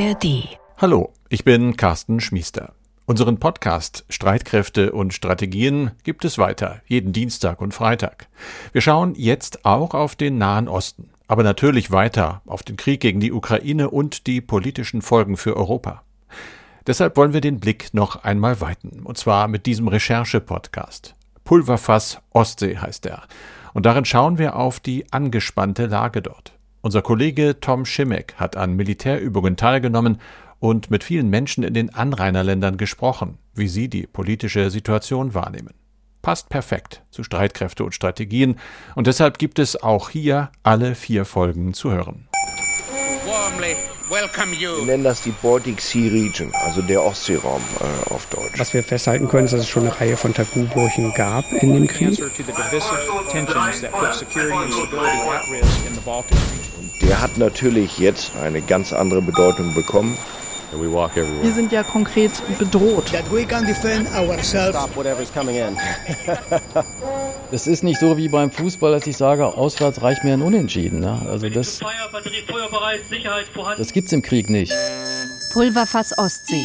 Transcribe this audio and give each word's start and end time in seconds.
ARD. 0.00 0.56
Hallo, 0.78 1.12
ich 1.28 1.44
bin 1.44 1.76
Carsten 1.76 2.20
Schmiester. 2.20 2.72
Unseren 3.04 3.38
Podcast 3.38 4.06
Streitkräfte 4.08 4.92
und 4.92 5.12
Strategien 5.12 5.90
gibt 6.04 6.24
es 6.24 6.38
weiter, 6.38 6.80
jeden 6.86 7.12
Dienstag 7.12 7.60
und 7.60 7.74
Freitag. 7.74 8.28
Wir 8.72 8.80
schauen 8.80 9.14
jetzt 9.14 9.66
auch 9.66 9.92
auf 9.92 10.16
den 10.16 10.38
Nahen 10.38 10.68
Osten, 10.68 11.10
aber 11.28 11.42
natürlich 11.42 11.90
weiter 11.90 12.40
auf 12.46 12.62
den 12.62 12.78
Krieg 12.78 13.00
gegen 13.00 13.20
die 13.20 13.30
Ukraine 13.30 13.90
und 13.90 14.26
die 14.26 14.40
politischen 14.40 15.02
Folgen 15.02 15.36
für 15.36 15.54
Europa. 15.54 16.02
Deshalb 16.86 17.18
wollen 17.18 17.34
wir 17.34 17.42
den 17.42 17.60
Blick 17.60 17.92
noch 17.92 18.24
einmal 18.24 18.62
weiten, 18.62 19.00
und 19.04 19.18
zwar 19.18 19.48
mit 19.48 19.66
diesem 19.66 19.86
Recherche-Podcast. 19.86 21.14
Pulverfass 21.44 22.22
Ostsee 22.30 22.78
heißt 22.78 23.04
er. 23.04 23.24
Und 23.74 23.84
darin 23.84 24.06
schauen 24.06 24.38
wir 24.38 24.56
auf 24.56 24.80
die 24.80 25.12
angespannte 25.12 25.84
Lage 25.84 26.22
dort. 26.22 26.54
Unser 26.82 27.02
Kollege 27.02 27.60
Tom 27.60 27.84
Schimek 27.84 28.34
hat 28.36 28.56
an 28.56 28.74
Militärübungen 28.74 29.56
teilgenommen 29.56 30.18
und 30.60 30.90
mit 30.90 31.04
vielen 31.04 31.28
Menschen 31.28 31.62
in 31.62 31.74
den 31.74 31.94
Anrainerländern 31.94 32.78
gesprochen, 32.78 33.36
wie 33.54 33.68
sie 33.68 33.88
die 33.88 34.06
politische 34.06 34.70
Situation 34.70 35.34
wahrnehmen. 35.34 35.74
Passt 36.22 36.48
perfekt 36.48 37.02
zu 37.10 37.22
Streitkräfte 37.22 37.84
und 37.84 37.94
Strategien 37.94 38.56
und 38.94 39.06
deshalb 39.06 39.38
gibt 39.38 39.58
es 39.58 39.82
auch 39.82 40.08
hier 40.08 40.50
alle 40.62 40.94
vier 40.94 41.26
Folgen 41.26 41.74
zu 41.74 41.90
hören. 41.90 42.28
Wir 44.10 44.84
nennen 44.84 45.04
das 45.04 45.22
die 45.22 45.30
Baltic 45.30 45.80
Sea 45.80 46.10
Region, 46.10 46.52
also 46.64 46.82
der 46.82 47.04
Ostseeraum 47.04 47.62
äh, 47.78 48.12
auf 48.12 48.26
Deutsch. 48.26 48.58
Was 48.58 48.74
wir 48.74 48.82
festhalten 48.82 49.28
können, 49.28 49.44
ist, 49.44 49.52
dass 49.52 49.60
es 49.60 49.68
schon 49.68 49.84
eine 49.84 50.00
Reihe 50.00 50.16
von 50.16 50.34
Tabubrüchen 50.34 51.12
gab 51.14 51.44
in 51.52 51.74
dem 51.74 51.86
Krieg. 51.86 52.18
Der 57.10 57.20
hat 57.20 57.38
natürlich 57.38 57.98
jetzt 57.98 58.36
eine 58.36 58.62
ganz 58.62 58.92
andere 58.92 59.20
Bedeutung 59.20 59.74
bekommen. 59.74 60.16
Wir 61.42 61.52
sind 61.52 61.72
ja 61.72 61.82
konkret 61.82 62.30
bedroht. 62.56 63.10
Das 67.50 67.66
ist 67.66 67.82
nicht 67.82 67.98
so 67.98 68.16
wie 68.16 68.28
beim 68.28 68.52
Fußball, 68.52 68.92
dass 68.92 69.08
ich 69.08 69.16
sage, 69.16 69.44
auswärts 69.44 70.00
reicht 70.02 70.22
mir 70.22 70.34
ein 70.34 70.42
Unentschieden. 70.42 71.00
Ne? 71.00 71.20
Also 71.28 71.48
das, 71.48 71.80
das 73.76 73.92
gibt's 73.92 74.12
im 74.12 74.22
Krieg 74.22 74.48
nicht. 74.48 74.72
Pulverfass 75.52 76.16
Ostsee. 76.16 76.64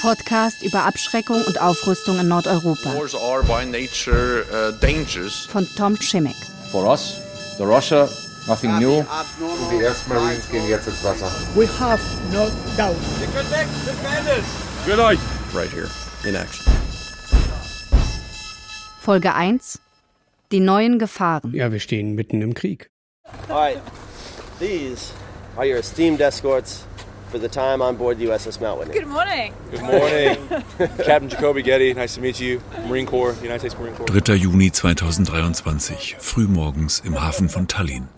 Podcast 0.00 0.62
über 0.62 0.84
Abschreckung 0.84 1.42
und 1.46 1.60
Aufrüstung 1.60 2.18
in 2.18 2.28
Nordeuropa. 2.28 2.94
Von 5.50 5.68
Tom 5.76 6.00
Schimek. 6.00 6.36
For 6.72 6.86
us, 6.86 7.20
the 7.58 7.64
Russia, 7.64 8.08
nothing 8.46 8.78
new. 8.78 9.04
Die 9.70 9.82
ersten 9.82 10.12
Marines 10.12 10.48
gehen 10.50 10.68
jetzt 10.68 10.86
ins 10.88 11.02
Wasser. 11.04 11.26
We 11.54 11.66
have 11.78 12.00
no 12.32 12.48
doubt. 12.76 12.96
Good 14.86 14.98
eye. 14.98 15.18
Right 15.52 15.70
here, 15.70 15.88
in 16.24 16.36
action. 16.36 16.72
Folge 19.00 19.34
1. 19.34 19.80
Die 20.50 20.60
neuen 20.60 20.98
Gefahren. 20.98 21.52
Ja, 21.54 21.70
wir 21.72 21.80
stehen 21.80 22.14
mitten 22.14 22.42
im 22.42 22.54
Krieg. 22.54 22.90
All 23.48 23.56
right, 23.56 23.78
these 24.58 25.12
are 25.56 25.66
your 25.66 25.78
esteemed 25.78 26.20
escorts 26.20 26.84
for 27.30 27.38
the 27.38 27.48
time 27.48 27.82
on 27.82 27.96
board 27.96 28.18
the 28.18 28.26
USS 28.26 28.60
Mount 28.60 28.78
Whitney. 28.78 28.94
Good 28.94 29.08
morning. 29.08 29.52
Good 29.70 29.82
morning. 29.82 30.36
Captain 31.04 31.28
Jacoby 31.28 31.62
Getty, 31.62 31.94
nice 31.94 32.14
to 32.14 32.20
meet 32.20 32.40
you. 32.40 32.60
Marine 32.86 33.06
Corps, 33.06 33.34
United 33.42 33.60
States 33.60 33.76
Marine 33.78 33.94
Corps. 33.94 34.06
3. 34.06 34.34
Juni 34.36 34.70
2023, 34.70 36.16
frühmorgens 36.18 37.00
im 37.00 37.20
Hafen 37.20 37.48
von 37.48 37.66
Tallinn. 37.66 38.08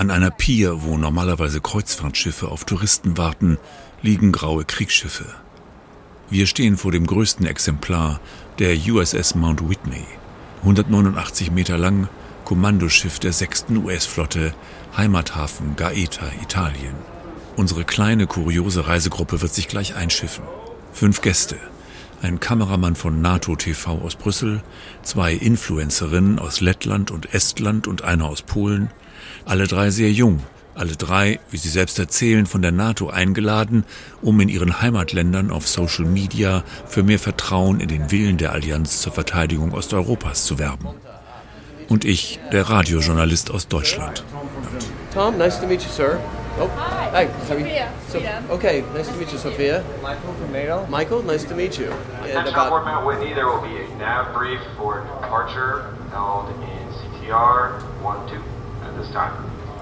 An 0.00 0.10
einer 0.10 0.30
Pier, 0.30 0.82
wo 0.82 0.96
normalerweise 0.96 1.60
Kreuzfahrtschiffe 1.60 2.48
auf 2.48 2.64
Touristen 2.64 3.18
warten, 3.18 3.58
liegen 4.00 4.32
graue 4.32 4.64
Kriegsschiffe. 4.64 5.26
Wir 6.30 6.46
stehen 6.46 6.78
vor 6.78 6.90
dem 6.90 7.06
größten 7.06 7.44
Exemplar 7.44 8.18
der 8.58 8.78
USS 8.78 9.34
Mount 9.34 9.68
Whitney. 9.68 10.06
189 10.62 11.50
Meter 11.50 11.76
lang, 11.76 12.08
Kommandoschiff 12.46 13.18
der 13.18 13.34
6. 13.34 13.66
US-Flotte, 13.72 14.54
Heimathafen 14.96 15.76
Gaeta, 15.76 16.32
Italien. 16.42 16.94
Unsere 17.56 17.84
kleine, 17.84 18.26
kuriose 18.26 18.86
Reisegruppe 18.86 19.42
wird 19.42 19.52
sich 19.52 19.68
gleich 19.68 19.96
einschiffen. 19.96 20.44
Fünf 20.94 21.20
Gäste. 21.20 21.58
Ein 22.22 22.40
Kameramann 22.40 22.96
von 22.96 23.20
NATO 23.20 23.54
TV 23.54 23.98
aus 23.98 24.16
Brüssel, 24.16 24.62
zwei 25.02 25.34
Influencerinnen 25.34 26.38
aus 26.38 26.62
Lettland 26.62 27.10
und 27.10 27.34
Estland 27.34 27.86
und 27.86 28.02
einer 28.02 28.24
aus 28.24 28.40
Polen. 28.40 28.88
Alle 29.44 29.66
drei 29.66 29.90
sehr 29.90 30.10
jung, 30.10 30.40
alle 30.74 30.96
drei, 30.96 31.40
wie 31.50 31.56
sie 31.56 31.68
selbst 31.68 31.98
erzählen, 31.98 32.46
von 32.46 32.62
der 32.62 32.72
NATO 32.72 33.10
eingeladen, 33.10 33.84
um 34.22 34.40
in 34.40 34.48
ihren 34.48 34.80
Heimatländern 34.80 35.50
auf 35.50 35.68
Social 35.68 36.06
Media 36.06 36.62
für 36.86 37.02
mehr 37.02 37.18
Vertrauen 37.18 37.80
in 37.80 37.88
den 37.88 38.10
Willen 38.10 38.38
der 38.38 38.52
Allianz 38.52 39.00
zur 39.00 39.12
Verteidigung 39.12 39.72
Osteuropas 39.72 40.44
zu 40.44 40.58
werben. 40.58 40.88
Und 41.88 42.04
ich, 42.04 42.38
der 42.52 42.70
Radiojournalist 42.70 43.50
aus 43.50 43.66
Deutschland. 43.66 44.24
Tom, 45.12 45.36
nice 45.36 45.60
to 45.60 45.66
meet 45.66 45.82
you, 45.82 45.90
sir. 45.90 46.20
Oh, 46.58 46.68
hi. 46.76 47.26
how 47.26 47.50
are 47.50 47.58
you? 47.58 47.66
Sophia. 48.08 48.42
So, 48.48 48.54
okay, 48.54 48.84
nice 48.94 49.08
to 49.08 49.14
meet 49.16 49.32
you, 49.32 49.38
Sophia. 49.38 49.82
Michael 50.02 50.34
from 50.34 50.52
NATO. 50.52 50.86
Michael, 50.88 51.22
nice 51.24 51.44
to 51.44 51.54
meet 51.54 51.78
you. 51.78 51.92
And 52.22 52.46
about 52.48 52.84
Mount 52.84 53.06
Whitney, 53.06 53.34
there 53.34 53.46
will 53.46 53.60
be 53.60 53.76
a 53.76 53.88
nav 53.98 54.32
brief 54.34 54.60
for 54.76 55.00
departure 55.00 55.96
held 56.10 56.48
in 56.50 56.86
CTR 56.94 57.80
1-2 58.02 58.59
at 58.84 58.96
this 58.96 59.10
time. 59.12 59.32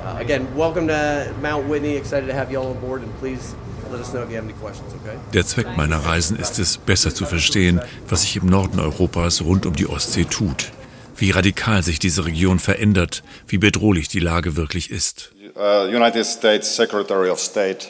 uh, 0.04 0.16
again, 0.19 0.47
welcome 0.56 0.86
to 0.88 1.32
Mount 1.42 1.69
Whitney. 1.69 1.97
Excited 1.97 2.26
to 2.28 2.34
have 2.34 2.50
you 2.50 2.59
all 2.59 2.70
on 2.70 2.81
board, 2.81 3.03
and 3.03 3.12
please 3.19 3.54
let 3.91 4.00
us 4.00 4.12
know 4.12 4.22
if 4.22 4.31
you 4.31 4.36
have 4.36 4.44
any 4.44 4.54
questions. 4.54 4.92
Okay. 5.03 5.16
Der 5.32 5.44
Zweck 5.47 5.76
meiner 5.76 5.98
Reisen 6.04 6.38
ist 6.38 6.59
es, 6.59 6.78
besser 6.78 7.14
zu 7.14 7.25
verstehen, 7.26 7.81
was 8.08 8.22
sich 8.22 8.37
im 8.37 8.47
Norden 8.47 8.78
Europas 8.81 9.42
rund 9.42 9.66
um 9.66 9.75
die 9.75 9.87
Ostsee 9.88 10.25
tut. 10.25 10.70
Wie 11.16 11.31
radikal 11.32 11.82
sich 11.82 11.98
diese 11.98 12.25
Region 12.26 12.58
verändert, 12.60 13.22
wie 13.48 13.58
bedrohlich 13.58 14.08
die 14.08 14.20
Lage 14.20 14.56
wirklich 14.56 14.91
ist. 14.91 15.32
uh, 15.56 15.84
United 15.88 16.25
States 16.25 16.76
Secretary 16.76 17.28
of 17.28 17.41
State, 17.41 17.88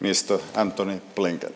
Mr. 0.00 0.40
Anthony 0.54 1.00
Blinken. 1.14 1.50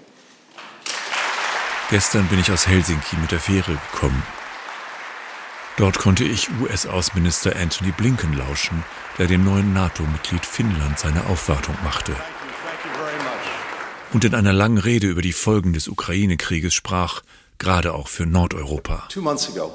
Gestern 1.91 2.27
bin 2.29 2.39
ich 2.39 2.53
aus 2.53 2.67
Helsinki 2.69 3.17
mit 3.17 3.33
der 3.33 3.41
Fähre 3.41 3.79
gekommen. 3.93 4.23
Dort 5.81 5.97
konnte 5.97 6.25
ich 6.25 6.51
US-Außenminister 6.61 7.57
Anthony 7.57 7.91
Blinken 7.93 8.37
lauschen, 8.37 8.85
der 9.17 9.29
dem 9.29 9.45
neuen 9.45 9.73
NATO-Mitglied 9.73 10.45
Finnland 10.45 10.99
seine 10.99 11.25
Aufwartung 11.25 11.75
machte. 11.83 12.15
Und 14.13 14.23
in 14.27 14.35
einer 14.35 14.53
langen 14.53 14.77
Rede 14.77 15.07
über 15.07 15.23
die 15.23 15.33
Folgen 15.33 15.73
des 15.73 15.89
Ukraine-Krieges 15.89 16.75
sprach, 16.75 17.23
gerade 17.57 17.95
auch 17.95 18.09
für 18.09 18.27
Nordeuropa. 18.27 19.09
Two 19.09 19.23
months 19.23 19.49
ago, 19.49 19.73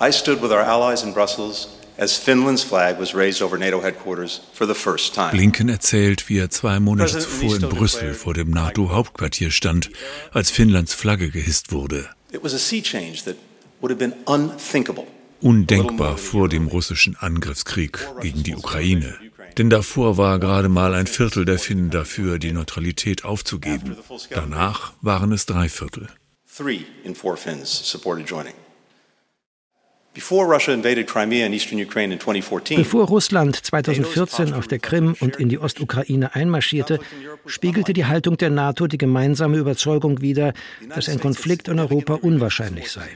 I 0.00 0.12
stood 0.12 0.40
with 0.40 0.52
our 0.52 0.62
allies 0.62 1.02
in 1.02 1.12
Brussels 1.12 1.66
as 1.98 2.16
Finland's 2.16 2.62
flag 2.62 3.00
was 3.00 3.12
raised 3.12 3.42
over 3.42 3.58
NATO 3.58 3.82
headquarters 3.82 4.42
for 4.52 4.68
the 4.68 4.74
first 4.74 5.16
time. 5.16 5.32
Blinken 5.32 5.68
erzählt, 5.68 6.28
wie 6.28 6.38
er 6.38 6.50
zwei 6.50 6.78
Monate 6.78 7.18
zuvor 7.18 7.56
in 7.56 7.68
Brüssel 7.68 8.14
vor 8.14 8.34
dem 8.34 8.50
NATO-Hauptquartier 8.50 9.50
stand, 9.50 9.90
als 10.30 10.52
Finnlands 10.52 10.94
Flagge 10.94 11.30
gehisst 11.30 11.72
wurde. 11.72 12.08
It 12.30 12.44
was 12.44 12.54
a 12.54 12.58
sea 12.58 12.80
change 12.80 13.24
that 13.24 13.34
would 13.80 13.90
have 13.90 13.98
been 13.98 14.14
unthinkable. 14.26 15.06
Undenkbar 15.40 16.16
vor 16.16 16.48
dem 16.48 16.66
russischen 16.66 17.16
Angriffskrieg 17.16 17.98
gegen 18.22 18.42
die 18.42 18.54
Ukraine. 18.54 19.14
Denn 19.58 19.70
davor 19.70 20.16
war 20.16 20.38
gerade 20.38 20.68
mal 20.68 20.94
ein 20.94 21.06
Viertel 21.06 21.44
der 21.44 21.58
Finnen 21.58 21.90
dafür, 21.90 22.38
die 22.38 22.52
Neutralität 22.52 23.24
aufzugeben. 23.24 23.96
Danach 24.30 24.92
waren 25.02 25.32
es 25.32 25.46
drei 25.46 25.68
Viertel. 25.68 26.08
Three 26.56 26.80
in 27.04 27.14
four 27.14 27.36
Finns 27.36 27.90
supported 27.90 28.28
joining. 28.28 28.54
Before 30.16 30.46
Russia 30.46 30.72
invaded 30.72 31.06
Crimea 31.06 31.44
and 31.44 31.54
eastern 31.54 31.78
Ukraine 31.78 32.14
in 32.14 32.18
2014, 32.18 32.78
Bevor 32.78 33.06
Russland 33.06 33.54
2014 33.54 34.54
auf 34.54 34.66
der 34.66 34.78
Krim 34.78 35.14
und 35.20 35.36
in 35.36 35.50
die 35.50 35.58
Ostukraine 35.58 36.34
einmarschierte, 36.34 37.00
spiegelte 37.44 37.92
die 37.92 38.06
Haltung 38.06 38.38
der 38.38 38.48
NATO 38.48 38.86
die 38.86 38.96
gemeinsame 38.96 39.58
Überzeugung 39.58 40.22
wider, 40.22 40.54
dass 40.94 41.10
ein 41.10 41.20
Konflikt 41.20 41.68
in 41.68 41.78
Europa 41.78 42.14
unwahrscheinlich 42.14 42.90
sei. 42.90 43.10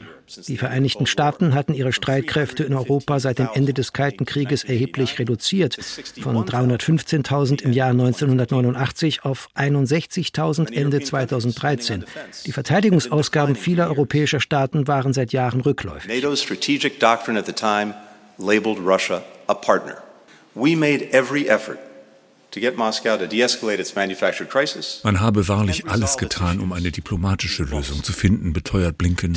Die 0.47 0.57
Vereinigten 0.57 1.05
Staaten 1.05 1.53
hatten 1.53 1.73
ihre 1.73 1.93
Streitkräfte 1.93 2.63
in 2.63 2.73
Europa 2.73 3.19
seit 3.19 3.39
dem 3.39 3.49
Ende 3.53 3.73
des 3.73 3.93
Kalten 3.93 4.25
Krieges 4.25 4.63
erheblich 4.63 5.19
reduziert, 5.19 5.77
von 6.21 6.37
315.000 6.37 7.63
im 7.63 7.73
Jahr 7.73 7.91
1989 7.91 9.25
auf 9.25 9.49
61.000 9.55 10.73
Ende 10.73 11.01
2013. 11.01 12.05
Die 12.45 12.51
Verteidigungsausgaben 12.51 13.55
vieler 13.55 13.87
europäischer 13.87 14.39
Staaten 14.39 14.87
waren 14.87 15.13
seit 15.13 15.33
Jahren 15.33 15.61
rückläufig. 15.61 16.07
NATO's 16.07 16.41
strategic 16.41 16.99
doctrine 16.99 17.37
at 17.37 17.45
the 17.45 17.53
time 17.53 17.93
labeled 18.37 18.79
Russia 18.79 19.23
a 19.47 19.53
partner. 19.53 19.97
We 20.55 20.75
made 20.75 21.13
every 21.13 21.47
effort 21.47 21.77
Man 25.03 25.19
habe 25.21 25.47
wahrlich 25.47 25.87
alles 25.87 26.17
getan, 26.17 26.59
um 26.59 26.73
eine 26.73 26.91
diplomatische 26.91 27.63
Lösung 27.63 28.03
zu 28.03 28.11
finden, 28.11 28.51
beteuert 28.51 28.97
Blinken. 28.97 29.33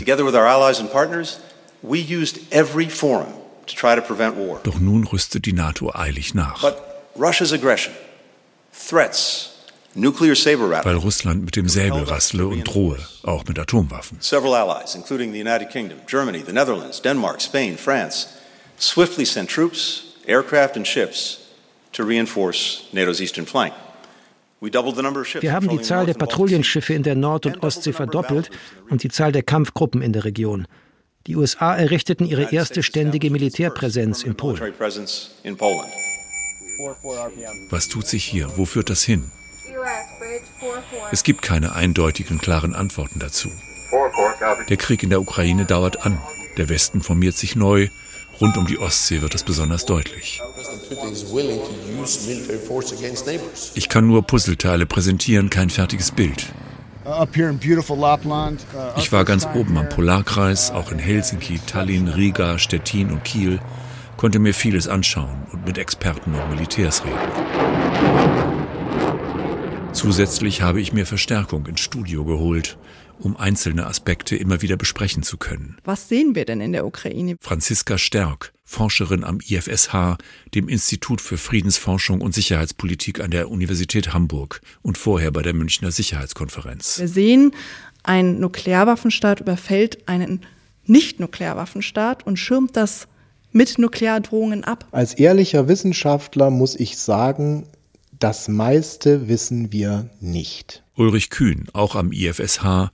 Doch 4.65 4.81
nun 4.81 5.05
rüstet 5.05 5.47
die 5.47 5.53
NATO 5.53 5.93
eilig 5.95 6.35
nach. 6.35 6.63
Weil 10.85 10.97
Russland 10.97 11.45
mit 11.45 11.55
dem 11.55 11.69
Säbel 11.69 12.03
rassle 12.03 12.49
und 12.49 12.65
drohe, 12.65 12.99
auch 13.23 13.45
mit 13.45 13.59
Atomwaffen. 13.61 14.19
Several 14.21 14.55
allies, 14.55 14.97
including 14.97 15.33
the 15.33 15.41
United 15.41 15.71
Kingdom, 15.71 15.99
Germany, 16.09 16.43
the 16.45 16.53
Netherlands, 16.53 17.01
Denmark, 17.01 17.41
Spain, 17.41 17.79
France, 17.79 18.27
swiftly 18.77 19.25
sent 19.25 19.49
troops, 19.49 20.03
aircraft 20.27 20.77
and 20.77 20.85
ships 20.85 21.44
Wir 25.41 25.53
haben 25.53 25.69
die 25.69 25.81
Zahl 25.81 26.07
der 26.07 26.15
Patrouillenschiffe 26.15 26.95
in 26.95 27.03
der 27.03 27.15
Nord- 27.15 27.47
und 27.47 27.63
Ostsee 27.63 27.93
verdoppelt 27.93 28.51
und 28.89 29.03
die 29.03 29.09
Zahl 29.11 29.33
der 29.33 29.43
Kampfgruppen 29.43 30.03
in 30.03 30.13
der 30.13 30.25
Region. 30.25 30.67
Die 31.27 31.37
USA 31.37 31.75
errichteten 31.75 32.27
ihre 32.27 32.53
erste 32.53 32.83
ständige 32.83 33.31
Militärpräsenz 33.31 34.23
in 34.23 34.37
Polen. 34.37 34.61
Was 37.71 37.89
tut 37.89 38.07
sich 38.07 38.25
hier? 38.25 38.51
Wo 38.57 38.65
führt 38.65 38.91
das 38.91 39.03
hin? 39.03 39.31
Es 41.13 41.23
gibt 41.23 41.43
keine 41.43 41.75
eindeutigen, 41.75 42.39
klaren 42.39 42.75
Antworten 42.75 43.19
dazu. 43.21 43.51
Der 44.69 44.77
Krieg 44.77 45.03
in 45.03 45.11
der 45.11 45.21
Ukraine 45.21 45.65
dauert 45.65 46.05
an. 46.05 46.19
Der 46.57 46.69
Westen 46.69 47.03
formiert 47.03 47.37
sich 47.37 47.57
neu. 47.57 47.89
Rund 48.41 48.57
um 48.57 48.67
die 48.67 48.79
Ostsee 48.79 49.23
wird 49.23 49.35
es 49.35 49.43
besonders 49.43 49.87
deutlich. 49.87 50.41
Ich 53.75 53.89
kann 53.89 54.07
nur 54.07 54.23
Puzzleteile 54.27 54.87
präsentieren, 54.87 55.51
kein 55.51 55.71
fertiges 55.71 56.11
Bild. 56.11 56.53
Uh, 57.07 57.27
ich 58.97 59.13
war 59.13 59.25
ganz 59.27 59.47
oben 59.55 59.77
am 59.77 59.89
Polarkreis, 59.91 60.71
auch 60.71 60.91
in 60.91 60.99
Helsinki, 60.99 61.61
Tallinn, 61.67 62.09
Riga, 62.09 62.59
Stettin 62.59 63.11
und 63.11 63.25
Kiel, 63.25 63.61
konnte 64.17 64.39
mir 64.39 64.55
vieles 64.55 64.89
anschauen 64.89 65.47
und 65.53 65.67
mit 65.67 65.77
Experten 65.77 66.35
und 66.35 66.49
Militärs 66.49 67.05
reden. 67.05 67.19
Zusätzlich 69.93 70.63
habe 70.63 70.81
ich 70.81 70.93
mir 70.93 71.07
Verstärkung 71.07 71.67
ins 71.67 71.81
Studio 71.81 72.25
geholt, 72.25 72.79
um 73.19 73.37
einzelne 73.37 73.87
Aspekte 73.87 74.37
immer 74.37 74.63
wieder 74.63 74.77
besprechen 74.77 75.23
zu 75.23 75.37
können. 75.37 75.77
Was 75.85 76.09
sehen 76.09 76.35
wir 76.35 76.45
denn 76.45 76.61
in 76.61 76.73
der 76.73 76.87
Ukraine? 76.87 77.37
Franziska 77.41 77.99
Stärk, 77.99 78.53
Forscherin 78.65 79.25
am 79.25 79.41
IFSH, 79.47 80.17
dem 80.55 80.69
Institut 80.69 81.21
für 81.21 81.37
Friedensforschung 81.37 82.21
und 82.21 82.35
Sicherheitspolitik 82.35 83.21
an 83.21 83.31
der 83.31 83.51
Universität 83.51 84.13
Hamburg 84.13 84.61
und 84.83 84.99
vorher 84.99 85.31
bei 85.31 85.43
der 85.43 85.55
Münchner 85.55 85.91
Sicherheitskonferenz. 85.91 86.99
Wir 86.99 87.09
sehen, 87.09 87.53
ein 88.03 88.41
Nuklearwaffenstaat 88.41 89.41
überfällt 89.41 90.09
einen 90.09 90.41
Nicht-Nuklearwaffenstaat 90.87 92.27
und 92.27 92.39
schirmt 92.39 92.77
das 92.77 93.09
mit 93.53 93.79
Nukleardrohungen 93.79 94.65
ab. 94.65 94.87
Als 94.91 95.15
ehrlicher 95.15 95.69
Wissenschaftler 95.69 96.51
muss 96.51 96.75
ich 96.75 96.99
sagen, 96.99 97.67
das 98.19 98.49
meiste 98.49 99.29
wissen 99.29 99.73
wir 99.73 100.11
nicht. 100.21 100.83
Ulrich 100.97 101.31
Kühn, 101.31 101.69
auch 101.73 101.95
am 101.95 102.13
IFSH, 102.13 102.91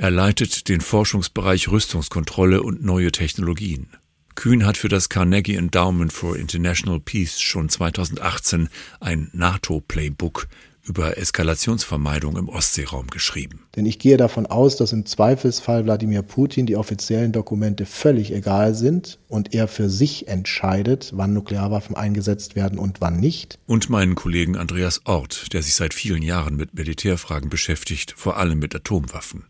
er 0.00 0.10
leitet 0.10 0.70
den 0.70 0.80
Forschungsbereich 0.80 1.68
Rüstungskontrolle 1.68 2.62
und 2.62 2.82
neue 2.82 3.12
Technologien. 3.12 3.88
Kühn 4.34 4.64
hat 4.64 4.78
für 4.78 4.88
das 4.88 5.10
Carnegie 5.10 5.56
Endowment 5.56 6.10
for 6.10 6.36
International 6.36 6.98
Peace 6.98 7.38
schon 7.38 7.68
2018 7.68 8.70
ein 9.00 9.28
NATO-Playbook 9.34 10.48
über 10.84 11.18
Eskalationsvermeidung 11.18 12.38
im 12.38 12.48
Ostseeraum 12.48 13.08
geschrieben. 13.08 13.66
Denn 13.76 13.84
ich 13.84 13.98
gehe 13.98 14.16
davon 14.16 14.46
aus, 14.46 14.76
dass 14.76 14.94
im 14.94 15.04
Zweifelsfall 15.04 15.84
Wladimir 15.84 16.22
Putin 16.22 16.64
die 16.64 16.76
offiziellen 16.76 17.32
Dokumente 17.32 17.84
völlig 17.84 18.32
egal 18.32 18.74
sind 18.74 19.18
und 19.28 19.52
er 19.52 19.68
für 19.68 19.90
sich 19.90 20.28
entscheidet, 20.28 21.10
wann 21.14 21.34
Nuklearwaffen 21.34 21.94
eingesetzt 21.94 22.56
werden 22.56 22.78
und 22.78 23.02
wann 23.02 23.20
nicht. 23.20 23.58
Und 23.66 23.90
meinen 23.90 24.14
Kollegen 24.14 24.56
Andreas 24.56 25.02
Ort, 25.04 25.52
der 25.52 25.62
sich 25.62 25.74
seit 25.74 25.92
vielen 25.92 26.22
Jahren 26.22 26.56
mit 26.56 26.72
Militärfragen 26.72 27.50
beschäftigt, 27.50 28.14
vor 28.16 28.38
allem 28.38 28.58
mit 28.58 28.74
Atomwaffen 28.74 29.44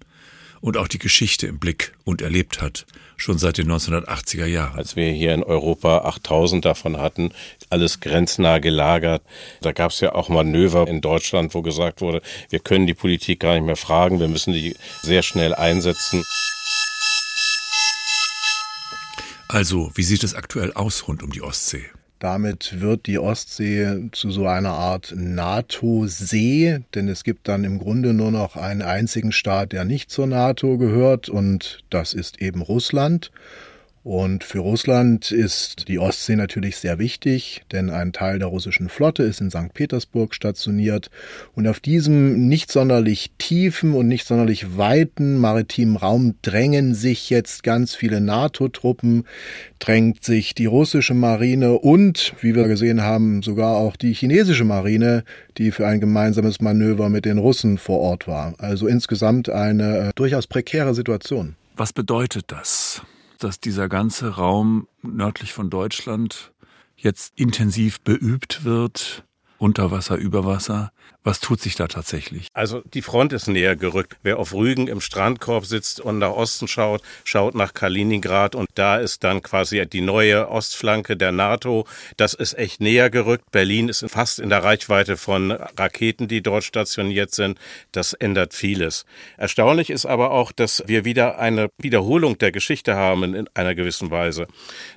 und 0.60 0.76
auch 0.76 0.88
die 0.88 0.98
Geschichte 0.98 1.46
im 1.46 1.58
Blick 1.58 1.92
und 2.04 2.22
erlebt 2.22 2.60
hat, 2.60 2.86
schon 3.16 3.38
seit 3.38 3.58
den 3.58 3.70
1980er 3.70 4.46
Jahren. 4.46 4.78
Als 4.78 4.96
wir 4.96 5.10
hier 5.10 5.34
in 5.34 5.42
Europa 5.42 5.98
8000 5.98 6.64
davon 6.64 6.98
hatten, 6.98 7.32
alles 7.70 8.00
grenznah 8.00 8.58
gelagert, 8.58 9.22
da 9.60 9.72
gab 9.72 9.90
es 9.90 10.00
ja 10.00 10.14
auch 10.14 10.28
Manöver 10.28 10.88
in 10.88 11.00
Deutschland, 11.00 11.54
wo 11.54 11.62
gesagt 11.62 12.00
wurde, 12.00 12.22
wir 12.50 12.58
können 12.58 12.86
die 12.86 12.94
Politik 12.94 13.40
gar 13.40 13.54
nicht 13.54 13.64
mehr 13.64 13.76
fragen, 13.76 14.20
wir 14.20 14.28
müssen 14.28 14.52
die 14.52 14.76
sehr 15.02 15.22
schnell 15.22 15.54
einsetzen. 15.54 16.24
Also, 19.48 19.90
wie 19.94 20.04
sieht 20.04 20.22
es 20.22 20.34
aktuell 20.34 20.72
aus 20.74 21.08
rund 21.08 21.22
um 21.22 21.32
die 21.32 21.42
Ostsee? 21.42 21.84
Damit 22.20 22.82
wird 22.82 23.06
die 23.06 23.18
Ostsee 23.18 24.10
zu 24.12 24.30
so 24.30 24.46
einer 24.46 24.72
Art 24.72 25.14
NATO-See, 25.16 26.80
denn 26.94 27.08
es 27.08 27.24
gibt 27.24 27.48
dann 27.48 27.64
im 27.64 27.78
Grunde 27.78 28.12
nur 28.12 28.30
noch 28.30 28.56
einen 28.56 28.82
einzigen 28.82 29.32
Staat, 29.32 29.72
der 29.72 29.86
nicht 29.86 30.10
zur 30.10 30.26
NATO 30.26 30.76
gehört, 30.76 31.30
und 31.30 31.82
das 31.88 32.12
ist 32.12 32.42
eben 32.42 32.60
Russland. 32.60 33.32
Und 34.02 34.44
für 34.44 34.60
Russland 34.60 35.30
ist 35.30 35.88
die 35.88 35.98
Ostsee 35.98 36.34
natürlich 36.34 36.78
sehr 36.78 36.98
wichtig, 36.98 37.64
denn 37.70 37.90
ein 37.90 38.14
Teil 38.14 38.38
der 38.38 38.48
russischen 38.48 38.88
Flotte 38.88 39.24
ist 39.24 39.42
in 39.42 39.50
St. 39.50 39.74
Petersburg 39.74 40.34
stationiert. 40.34 41.10
Und 41.54 41.68
auf 41.68 41.80
diesem 41.80 42.48
nicht 42.48 42.72
sonderlich 42.72 43.30
tiefen 43.36 43.92
und 43.92 44.08
nicht 44.08 44.26
sonderlich 44.26 44.78
weiten 44.78 45.36
maritimen 45.36 45.96
Raum 45.96 46.36
drängen 46.40 46.94
sich 46.94 47.28
jetzt 47.28 47.62
ganz 47.62 47.94
viele 47.94 48.22
NATO-Truppen, 48.22 49.24
drängt 49.80 50.24
sich 50.24 50.54
die 50.54 50.66
russische 50.66 51.12
Marine 51.12 51.72
und, 51.72 52.32
wie 52.40 52.54
wir 52.54 52.68
gesehen 52.68 53.02
haben, 53.02 53.42
sogar 53.42 53.76
auch 53.76 53.96
die 53.96 54.14
chinesische 54.14 54.64
Marine, 54.64 55.24
die 55.58 55.72
für 55.72 55.86
ein 55.86 56.00
gemeinsames 56.00 56.62
Manöver 56.62 57.10
mit 57.10 57.26
den 57.26 57.36
Russen 57.36 57.76
vor 57.76 58.00
Ort 58.00 58.26
war. 58.26 58.54
Also 58.56 58.86
insgesamt 58.86 59.50
eine 59.50 59.98
äh, 59.98 60.10
durchaus 60.14 60.46
prekäre 60.46 60.94
Situation. 60.94 61.56
Was 61.76 61.92
bedeutet 61.92 62.44
das? 62.48 63.02
Dass 63.44 63.60
dieser 63.60 63.88
ganze 63.88 64.36
Raum 64.36 64.86
nördlich 65.02 65.52
von 65.52 65.70
Deutschland 65.70 66.52
jetzt 66.96 67.32
intensiv 67.36 68.00
beübt 68.00 68.64
wird, 68.64 69.24
unter 69.60 69.90
Wasser. 69.90 70.90
Was 71.22 71.38
tut 71.38 71.60
sich 71.60 71.74
da 71.74 71.86
tatsächlich? 71.86 72.48
Also 72.54 72.80
die 72.94 73.02
Front 73.02 73.34
ist 73.34 73.46
näher 73.46 73.76
gerückt. 73.76 74.16
Wer 74.22 74.38
auf 74.38 74.54
Rügen 74.54 74.88
im 74.88 75.02
Strandkorb 75.02 75.66
sitzt 75.66 76.00
und 76.00 76.18
nach 76.18 76.30
Osten 76.30 76.66
schaut, 76.66 77.02
schaut 77.24 77.54
nach 77.54 77.74
Kaliningrad 77.74 78.54
und 78.54 78.68
da 78.74 78.96
ist 78.96 79.22
dann 79.22 79.42
quasi 79.42 79.84
die 79.86 80.00
neue 80.00 80.48
Ostflanke 80.48 81.18
der 81.18 81.30
NATO. 81.30 81.86
Das 82.16 82.32
ist 82.32 82.56
echt 82.56 82.80
näher 82.80 83.10
gerückt. 83.10 83.50
Berlin 83.50 83.90
ist 83.90 84.02
fast 84.08 84.38
in 84.38 84.48
der 84.48 84.64
Reichweite 84.64 85.18
von 85.18 85.50
Raketen, 85.50 86.26
die 86.26 86.42
dort 86.42 86.64
stationiert 86.64 87.34
sind. 87.34 87.58
Das 87.92 88.14
ändert 88.14 88.54
vieles. 88.54 89.04
Erstaunlich 89.36 89.90
ist 89.90 90.06
aber 90.06 90.30
auch, 90.30 90.52
dass 90.52 90.84
wir 90.86 91.04
wieder 91.04 91.38
eine 91.38 91.68
Wiederholung 91.76 92.38
der 92.38 92.50
Geschichte 92.50 92.96
haben 92.96 93.34
in 93.34 93.46
einer 93.52 93.74
gewissen 93.74 94.10
Weise. 94.10 94.46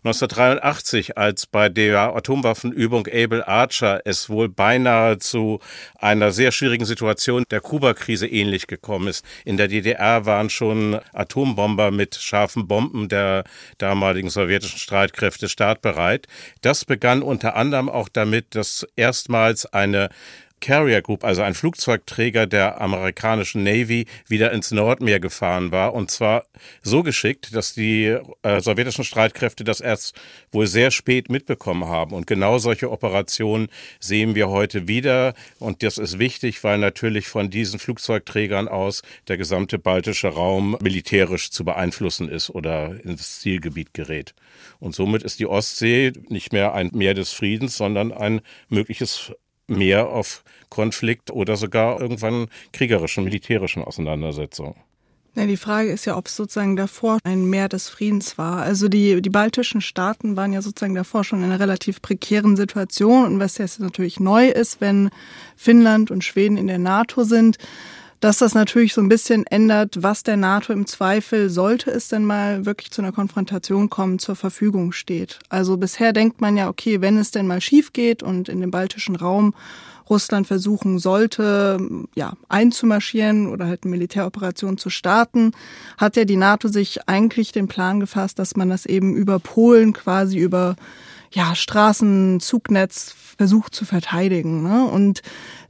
1983, 0.06 1.18
als 1.18 1.48
bei 1.48 1.68
der 1.68 2.16
Atomwaffenübung 2.16 3.08
Able 3.12 3.46
Archer 3.46 4.00
es 4.06 4.30
wohl 4.30 4.53
beinahe 4.56 5.18
zu 5.18 5.60
einer 5.96 6.32
sehr 6.32 6.52
schwierigen 6.52 6.86
Situation 6.86 7.44
der 7.52 7.62
Kuba-Krise 7.62 8.28
ähnlich 8.28 8.68
gekommen 8.68 9.08
ist. 9.08 9.26
In 9.46 9.58
der 9.58 9.68
DDR 9.68 10.26
waren 10.26 10.50
schon 10.50 11.00
Atombomber 11.14 11.92
mit 11.92 12.16
scharfen 12.16 12.68
Bomben 12.68 13.10
der 13.10 13.44
damaligen 13.78 14.30
sowjetischen 14.30 14.80
Streitkräfte 14.80 15.50
startbereit. 15.50 16.28
Das 16.62 16.86
begann 16.86 17.22
unter 17.22 17.56
anderem 17.56 17.90
auch 17.90 18.10
damit, 18.10 18.56
dass 18.56 18.88
erstmals 18.96 19.66
eine 19.66 20.10
Carrier 20.64 21.02
Group, 21.02 21.26
also 21.26 21.42
ein 21.42 21.56
Flugzeugträger 21.56 22.48
der 22.48 22.80
amerikanischen 22.80 23.64
Navy, 23.64 24.06
wieder 24.30 24.54
ins 24.54 24.72
Nordmeer 24.72 25.20
gefahren 25.20 25.74
war. 25.74 25.94
Und 25.94 26.10
zwar 26.10 26.46
so 26.82 27.04
geschickt, 27.04 27.54
dass 27.54 27.74
die 27.74 28.18
äh, 28.44 28.62
sowjetischen 28.62 29.04
Streitkräfte 29.04 29.66
das 29.66 29.82
erst 29.82 30.16
wohl 30.54 30.66
sehr 30.66 30.92
spät 30.92 31.30
mitbekommen 31.30 31.90
haben. 31.90 32.16
Und 32.16 32.28
genau 32.28 32.60
solche 32.60 32.90
Operationen 32.92 33.68
sehen 34.00 34.36
wir 34.36 34.48
heute 34.48 34.88
wieder. 34.88 35.34
Und 35.60 35.84
das 35.84 35.98
ist 35.98 36.18
wichtig, 36.18 36.64
weil 36.64 36.78
natürlich 36.78 37.28
von 37.28 37.50
diesen 37.50 37.78
Flugzeugträgern 37.78 38.70
aus 38.70 39.02
der 39.28 39.36
gesamte 39.36 39.78
baltische 39.78 40.30
Raum 40.30 40.78
militärisch 40.82 41.52
zu 41.52 41.66
beeinflussen 41.66 42.30
ist 42.30 42.50
oder 42.50 43.04
ins 43.04 43.42
Zielgebiet 43.42 43.94
gerät. 43.94 44.34
Und 44.80 44.96
somit 44.96 45.24
ist 45.24 45.40
die 45.40 45.46
Ostsee 45.46 46.14
nicht 46.30 46.54
mehr 46.54 46.74
ein 46.74 46.90
Meer 46.94 47.16
des 47.16 47.34
Friedens, 47.34 47.76
sondern 47.76 48.14
ein 48.14 48.40
mögliches 48.70 49.34
mehr 49.68 50.10
auf 50.10 50.44
Konflikt 50.70 51.32
oder 51.32 51.56
sogar 51.56 52.02
irgendwann 52.02 52.48
kriegerischen, 52.72 53.24
militärischen 53.24 53.84
Auseinandersetzungen. 53.84 54.76
Ja, 55.36 55.48
die 55.48 55.58
Frage 55.58 55.90
ist 55.90 56.06
ja, 56.06 56.16
ob 56.16 56.28
es 56.28 56.36
sozusagen 56.36 56.76
davor 56.76 57.18
ein 57.24 57.50
Meer 57.50 57.68
des 57.68 57.90
Friedens 57.90 58.38
war. 58.38 58.62
Also 58.62 58.88
die, 58.88 59.20
die 59.20 59.32
baltischen 59.32 59.82
Staaten 59.82 60.36
waren 60.36 60.54
ja 60.54 60.62
sozusagen 60.62 60.94
davor 60.94 61.24
schon 61.24 61.40
in 61.40 61.46
einer 61.46 61.60
relativ 61.60 62.04
prekären 62.04 62.56
Situation. 62.56 63.26
Und 63.26 63.40
was 63.40 63.58
jetzt 63.58 63.80
natürlich 63.80 64.20
neu 64.20 64.50
ist, 64.50 64.80
wenn 64.80 65.10
Finnland 65.56 66.12
und 66.12 66.24
Schweden 66.24 66.56
in 66.58 66.68
der 66.68 66.78
NATO 66.78 67.24
sind, 67.24 67.58
dass 68.24 68.38
das 68.38 68.54
natürlich 68.54 68.94
so 68.94 69.02
ein 69.02 69.10
bisschen 69.10 69.46
ändert, 69.48 70.02
was 70.02 70.24
der 70.24 70.38
NATO 70.38 70.72
im 70.72 70.86
Zweifel, 70.86 71.50
sollte 71.50 71.92
es 71.92 72.08
denn 72.08 72.24
mal 72.24 72.66
wirklich 72.66 72.90
zu 72.90 73.02
einer 73.02 73.12
Konfrontation 73.12 73.90
kommen, 73.90 74.18
zur 74.18 74.38
Verfügung 74.38 74.94
steht. 74.94 75.40
Also 75.50 75.76
bisher 75.76 76.14
denkt 76.14 76.40
man 76.40 76.56
ja, 76.56 76.70
okay, 76.70 77.02
wenn 77.02 77.18
es 77.18 77.32
denn 77.32 77.48
mal 77.48 77.60
schief 77.60 77.92
geht 77.92 78.24
und 78.24 78.48
in 78.48 78.62
dem 78.62 78.72
baltischen 78.72 79.18
Raum 79.18 79.54
Russland 80.10 80.48
versuchen 80.48 81.00
sollte, 81.00 82.06
ja, 82.16 82.34
einzumarschieren 82.48 83.48
oder 83.48 83.68
halt 83.68 83.84
eine 83.84 83.92
Militäroperation 83.92 84.78
zu 84.78 84.90
starten, 84.90 85.52
hat 85.98 86.16
ja 86.16 86.24
die 86.24 86.38
NATO 86.38 86.70
sich 86.70 87.10
eigentlich 87.10 87.52
den 87.52 87.68
Plan 87.68 88.00
gefasst, 88.00 88.40
dass 88.40 88.56
man 88.56 88.70
das 88.70 88.86
eben 88.86 89.16
über 89.16 89.40
Polen 89.40 89.92
quasi 89.92 90.38
über 90.38 90.78
ja, 91.32 91.56
Straßenzugnetz 91.56 93.16
versucht 93.38 93.76
zu 93.76 93.86
verteidigen. 93.86 94.64
Ne? 94.64 94.86
Und 94.86 95.22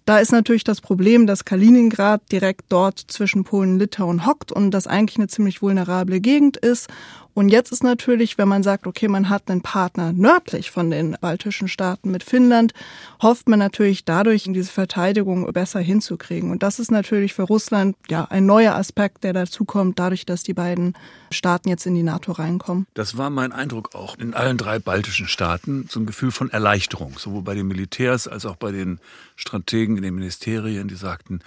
da 0.06 0.20
ist 0.20 0.32
natürlich 0.32 0.64
das 0.64 0.82
Problem, 0.82 1.28
dass 1.28 1.46
Kaliningrad 1.46 2.22
direkt 2.32 2.66
dort 2.70 3.00
zwischen 3.00 3.44
Polen 3.44 3.74
und 3.74 3.80
Litauen 3.80 4.26
hockt 4.26 4.52
und 4.52 4.72
das 4.72 4.88
eigentlich 4.88 5.18
eine 5.18 5.28
ziemlich 5.28 5.62
vulnerable 5.62 6.20
Gegend 6.20 6.58
ist 6.58 6.90
und 7.34 7.50
jetzt 7.50 7.72
ist 7.72 7.84
natürlich, 7.84 8.38
wenn 8.38 8.48
man 8.48 8.64
sagt, 8.64 8.86
okay, 8.86 9.08
man 9.08 9.30
hat 9.30 9.50
einen 9.50 9.62
Partner 9.62 10.14
nördlich 10.14 10.70
von 10.70 10.92
den 10.92 11.18
baltischen 11.20 11.68
Staaten 11.68 12.12
mit 12.12 12.24
Finnland, 12.24 12.74
hofft 13.22 13.50
man 13.50 13.60
natürlich 13.60 14.06
dadurch, 14.06 14.44
diese 14.44 14.72
Verteidigung 14.72 15.52
besser 15.52 15.80
hinzukriegen. 15.80 16.52
Und 16.52 16.62
das 16.62 16.80
ist 16.80 16.92
natürlich 16.92 17.34
für 17.34 17.44
Russland 17.44 17.96
ja 18.10 18.26
ein 18.26 18.46
neuer 18.46 18.76
Aspekt, 18.76 19.24
der 19.24 19.34
dazukommt, 19.34 19.98
dadurch, 19.98 20.26
dass 20.26 20.44
die 20.44 20.54
beiden 20.54 20.94
Staaten 21.32 21.70
jetzt 21.70 21.86
in 21.86 21.96
die 21.96 22.04
NATO 22.04 22.34
reinkommen. 22.34 22.86
Das 22.94 23.18
war 23.18 23.30
mein 23.30 23.52
Eindruck 23.52 23.96
auch 23.96 24.18
in 24.18 24.34
allen 24.34 24.58
drei 24.58 24.78
baltischen 24.80 25.28
Staaten, 25.28 25.88
so 25.90 26.00
ein 26.00 26.06
Gefühl 26.06 26.32
von 26.32 26.52
Erleichterung, 26.52 27.18
sowohl 27.18 27.42
bei 27.42 27.56
den 27.56 27.68
Militärs 27.68 28.28
als 28.28 28.46
auch 28.46 28.58
bei 28.58 28.72
den 28.72 29.00
Strategen 29.36 29.98
in 29.98 30.04
den 30.04 30.14
Ministerien, 30.14 30.88
die 30.88 30.96
sagten, 30.96 31.40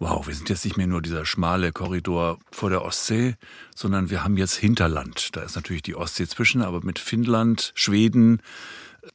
wow, 0.00 0.26
wir 0.26 0.34
sind 0.34 0.48
jetzt 0.48 0.64
nicht 0.64 0.76
mehr 0.76 0.86
nur 0.86 1.02
dieser 1.02 1.26
schmale 1.26 1.72
Korridor 1.72 2.38
vor 2.50 2.70
der 2.70 2.82
Ostsee, 2.82 3.36
sondern 3.76 4.10
wir 4.10 4.24
haben 4.24 4.36
jetzt 4.36 4.56
Hinterland. 4.56 5.36
Da 5.36 5.42
ist 5.42 5.54
natürlich 5.54 5.82
die 5.82 5.94
Ostsee 5.94 6.26
zwischen, 6.26 6.62
aber 6.62 6.80
mit 6.82 6.98
Finnland, 6.98 7.72
Schweden 7.74 8.42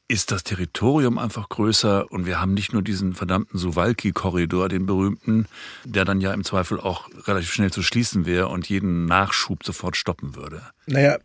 ist 0.08 0.30
das 0.30 0.44
Territorium 0.44 1.18
einfach 1.18 1.48
größer 1.48 2.10
und 2.10 2.26
wir 2.26 2.40
haben 2.40 2.54
nicht 2.54 2.72
nur 2.72 2.82
diesen 2.82 3.14
verdammten 3.14 3.58
Suwalki-Korridor, 3.58 4.68
den 4.68 4.86
berühmten, 4.86 5.46
der 5.84 6.04
dann 6.04 6.20
ja 6.20 6.32
im 6.32 6.44
Zweifel 6.44 6.80
auch 6.80 7.08
relativ 7.26 7.52
schnell 7.52 7.72
zu 7.72 7.82
schließen 7.82 8.26
wäre 8.26 8.48
und 8.48 8.68
jeden 8.68 9.06
Nachschub 9.06 9.64
sofort 9.64 9.96
stoppen 9.96 10.34
würde. 10.34 10.62
Naja, 10.86 11.18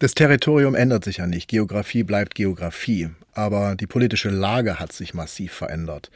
das 0.00 0.14
Territorium 0.14 0.76
ändert 0.76 1.04
sich 1.04 1.16
ja 1.16 1.26
nicht. 1.26 1.48
Geografie 1.48 2.04
bleibt 2.04 2.36
Geografie. 2.36 3.10
Aber 3.32 3.74
die 3.74 3.86
politische 3.86 4.30
Lage 4.30 4.78
hat 4.78 4.92
sich 4.92 5.12
massiv 5.14 5.52
verändert. 5.52 6.10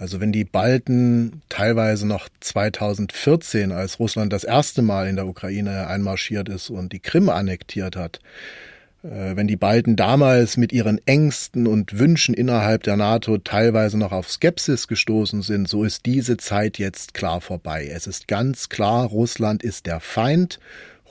Also 0.00 0.18
wenn 0.18 0.32
die 0.32 0.44
Balten 0.44 1.42
teilweise 1.50 2.06
noch 2.06 2.30
2014, 2.40 3.70
als 3.70 4.00
Russland 4.00 4.32
das 4.32 4.44
erste 4.44 4.80
Mal 4.80 5.06
in 5.08 5.16
der 5.16 5.26
Ukraine 5.26 5.88
einmarschiert 5.88 6.48
ist 6.48 6.70
und 6.70 6.94
die 6.94 7.00
Krim 7.00 7.28
annektiert 7.28 7.96
hat, 7.96 8.18
äh, 9.02 9.36
wenn 9.36 9.46
die 9.46 9.58
Balten 9.58 9.96
damals 9.96 10.56
mit 10.56 10.72
ihren 10.72 11.06
Ängsten 11.06 11.66
und 11.66 11.98
Wünschen 11.98 12.34
innerhalb 12.34 12.82
der 12.84 12.96
NATO 12.96 13.36
teilweise 13.36 13.98
noch 13.98 14.12
auf 14.12 14.30
Skepsis 14.30 14.88
gestoßen 14.88 15.42
sind, 15.42 15.68
so 15.68 15.84
ist 15.84 16.06
diese 16.06 16.38
Zeit 16.38 16.78
jetzt 16.78 17.12
klar 17.12 17.42
vorbei. 17.42 17.86
Es 17.92 18.06
ist 18.06 18.26
ganz 18.26 18.70
klar, 18.70 19.04
Russland 19.04 19.62
ist 19.62 19.84
der 19.84 20.00
Feind 20.00 20.60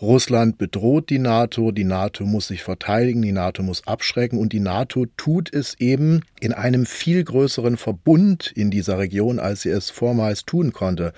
Russland 0.01 0.57
bedroht 0.57 1.09
die 1.09 1.19
NATO, 1.19 1.71
die 1.71 1.83
NATO 1.83 2.25
muss 2.25 2.47
sich 2.47 2.63
verteidigen, 2.63 3.21
die 3.21 3.33
NATO 3.33 3.63
muss 3.63 3.85
abschrecken 3.85 4.39
und 4.39 4.53
die 4.53 4.61
NATO 4.61 5.05
tut 5.17 5.53
es 5.53 5.75
eben 5.79 6.21
in 6.39 6.53
einem 6.53 6.85
viel 6.85 7.21
größeren 7.23 7.75
Verbund 7.75 8.51
in 8.55 8.71
dieser 8.71 8.97
Region, 8.97 9.39
als 9.39 9.63
sie 9.63 9.69
es 9.69 9.89
vormals 9.89 10.45
tun 10.45 10.71
konnte. 10.71 11.11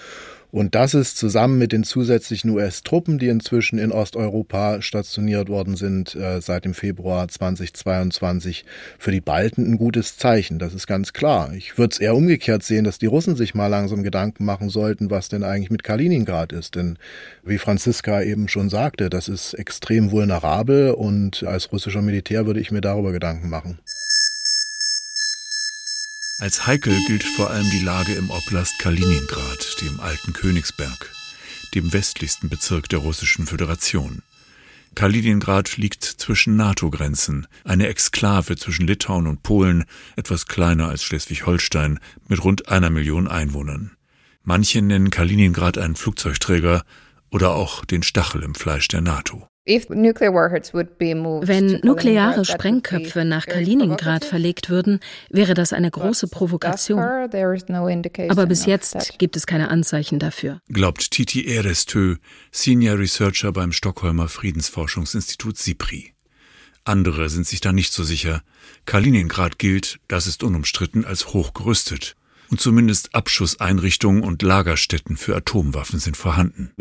Und 0.51 0.75
das 0.75 0.93
ist 0.93 1.17
zusammen 1.17 1.57
mit 1.57 1.71
den 1.71 1.85
zusätzlichen 1.85 2.49
US-Truppen, 2.49 3.19
die 3.19 3.29
inzwischen 3.29 3.79
in 3.79 3.93
Osteuropa 3.93 4.81
stationiert 4.81 5.47
worden 5.47 5.77
sind, 5.77 6.13
äh, 6.15 6.41
seit 6.41 6.65
dem 6.65 6.73
Februar 6.73 7.29
2022 7.29 8.65
für 8.99 9.11
die 9.11 9.21
Balten 9.21 9.71
ein 9.71 9.77
gutes 9.77 10.17
Zeichen. 10.17 10.59
Das 10.59 10.73
ist 10.73 10.87
ganz 10.87 11.13
klar. 11.13 11.53
Ich 11.53 11.77
würde 11.77 11.93
es 11.93 11.99
eher 11.99 12.15
umgekehrt 12.15 12.63
sehen, 12.63 12.83
dass 12.83 12.99
die 12.99 13.05
Russen 13.05 13.37
sich 13.37 13.55
mal 13.55 13.67
langsam 13.67 14.03
Gedanken 14.03 14.43
machen 14.43 14.69
sollten, 14.69 15.09
was 15.09 15.29
denn 15.29 15.43
eigentlich 15.43 15.71
mit 15.71 15.83
Kaliningrad 15.83 16.51
ist. 16.51 16.75
Denn 16.75 16.97
wie 17.43 17.57
Franziska 17.57 18.21
eben 18.21 18.49
schon 18.49 18.69
sagte, 18.69 19.09
das 19.09 19.29
ist 19.29 19.53
extrem 19.53 20.11
vulnerabel 20.11 20.91
und 20.91 21.43
als 21.43 21.71
russischer 21.71 22.01
Militär 22.01 22.45
würde 22.45 22.59
ich 22.59 22.71
mir 22.71 22.81
darüber 22.81 23.13
Gedanken 23.13 23.49
machen. 23.49 23.79
Als 26.41 26.65
heikel 26.65 26.97
gilt 27.05 27.23
vor 27.23 27.51
allem 27.51 27.69
die 27.69 27.83
Lage 27.85 28.13
im 28.13 28.31
Oblast 28.31 28.79
Kaliningrad, 28.79 29.79
dem 29.79 29.99
alten 29.99 30.33
Königsberg, 30.33 31.11
dem 31.75 31.93
westlichsten 31.93 32.49
Bezirk 32.49 32.89
der 32.89 32.97
Russischen 32.97 33.45
Föderation. 33.45 34.23
Kaliningrad 34.95 35.77
liegt 35.77 36.03
zwischen 36.03 36.55
NATO-Grenzen, 36.55 37.45
eine 37.63 37.85
Exklave 37.85 38.55
zwischen 38.55 38.87
Litauen 38.87 39.27
und 39.27 39.43
Polen, 39.43 39.85
etwas 40.15 40.47
kleiner 40.47 40.87
als 40.87 41.03
Schleswig-Holstein, 41.03 41.99
mit 42.27 42.43
rund 42.43 42.69
einer 42.69 42.89
Million 42.89 43.27
Einwohnern. 43.27 43.91
Manche 44.43 44.81
nennen 44.81 45.11
Kaliningrad 45.11 45.77
einen 45.77 45.95
Flugzeugträger 45.95 46.83
oder 47.31 47.55
auch 47.55 47.85
den 47.85 48.03
Stachel 48.03 48.43
im 48.43 48.55
Fleisch 48.55 48.87
der 48.87 49.01
NATO. 49.01 49.47
Wenn 49.63 49.99
nukleare 51.83 52.45
Sprengköpfe 52.45 53.25
nach 53.25 53.45
Kaliningrad 53.45 54.25
verlegt 54.25 54.71
würden, 54.71 54.99
wäre 55.29 55.53
das 55.53 55.71
eine 55.71 55.91
große 55.91 56.29
Provokation. 56.29 56.99
Aber 56.99 58.45
bis 58.47 58.65
jetzt 58.65 59.19
gibt 59.19 59.35
es 59.35 59.45
keine 59.45 59.69
Anzeichen 59.69 60.17
dafür. 60.17 60.61
Glaubt 60.67 61.11
Titi 61.11 61.45
Erestö, 61.45 62.15
Senior 62.51 62.97
Researcher 62.97 63.51
beim 63.51 63.71
Stockholmer 63.71 64.27
Friedensforschungsinstitut 64.27 65.59
SIPRI. 65.59 66.15
Andere 66.83 67.29
sind 67.29 67.45
sich 67.45 67.61
da 67.61 67.71
nicht 67.71 67.93
so 67.93 68.03
sicher. 68.03 68.41
Kaliningrad 68.85 69.59
gilt, 69.59 69.99
das 70.07 70.25
ist 70.25 70.41
unumstritten, 70.41 71.05
als 71.05 71.33
hochgerüstet 71.33 72.15
und 72.51 72.59
zumindest 72.59 73.15
Abschusseinrichtungen 73.15 74.23
und 74.23 74.41
Lagerstätten 74.43 75.17
für 75.17 75.35
Atomwaffen 75.35 75.99
sind 75.99 76.17
vorhanden. 76.17 76.71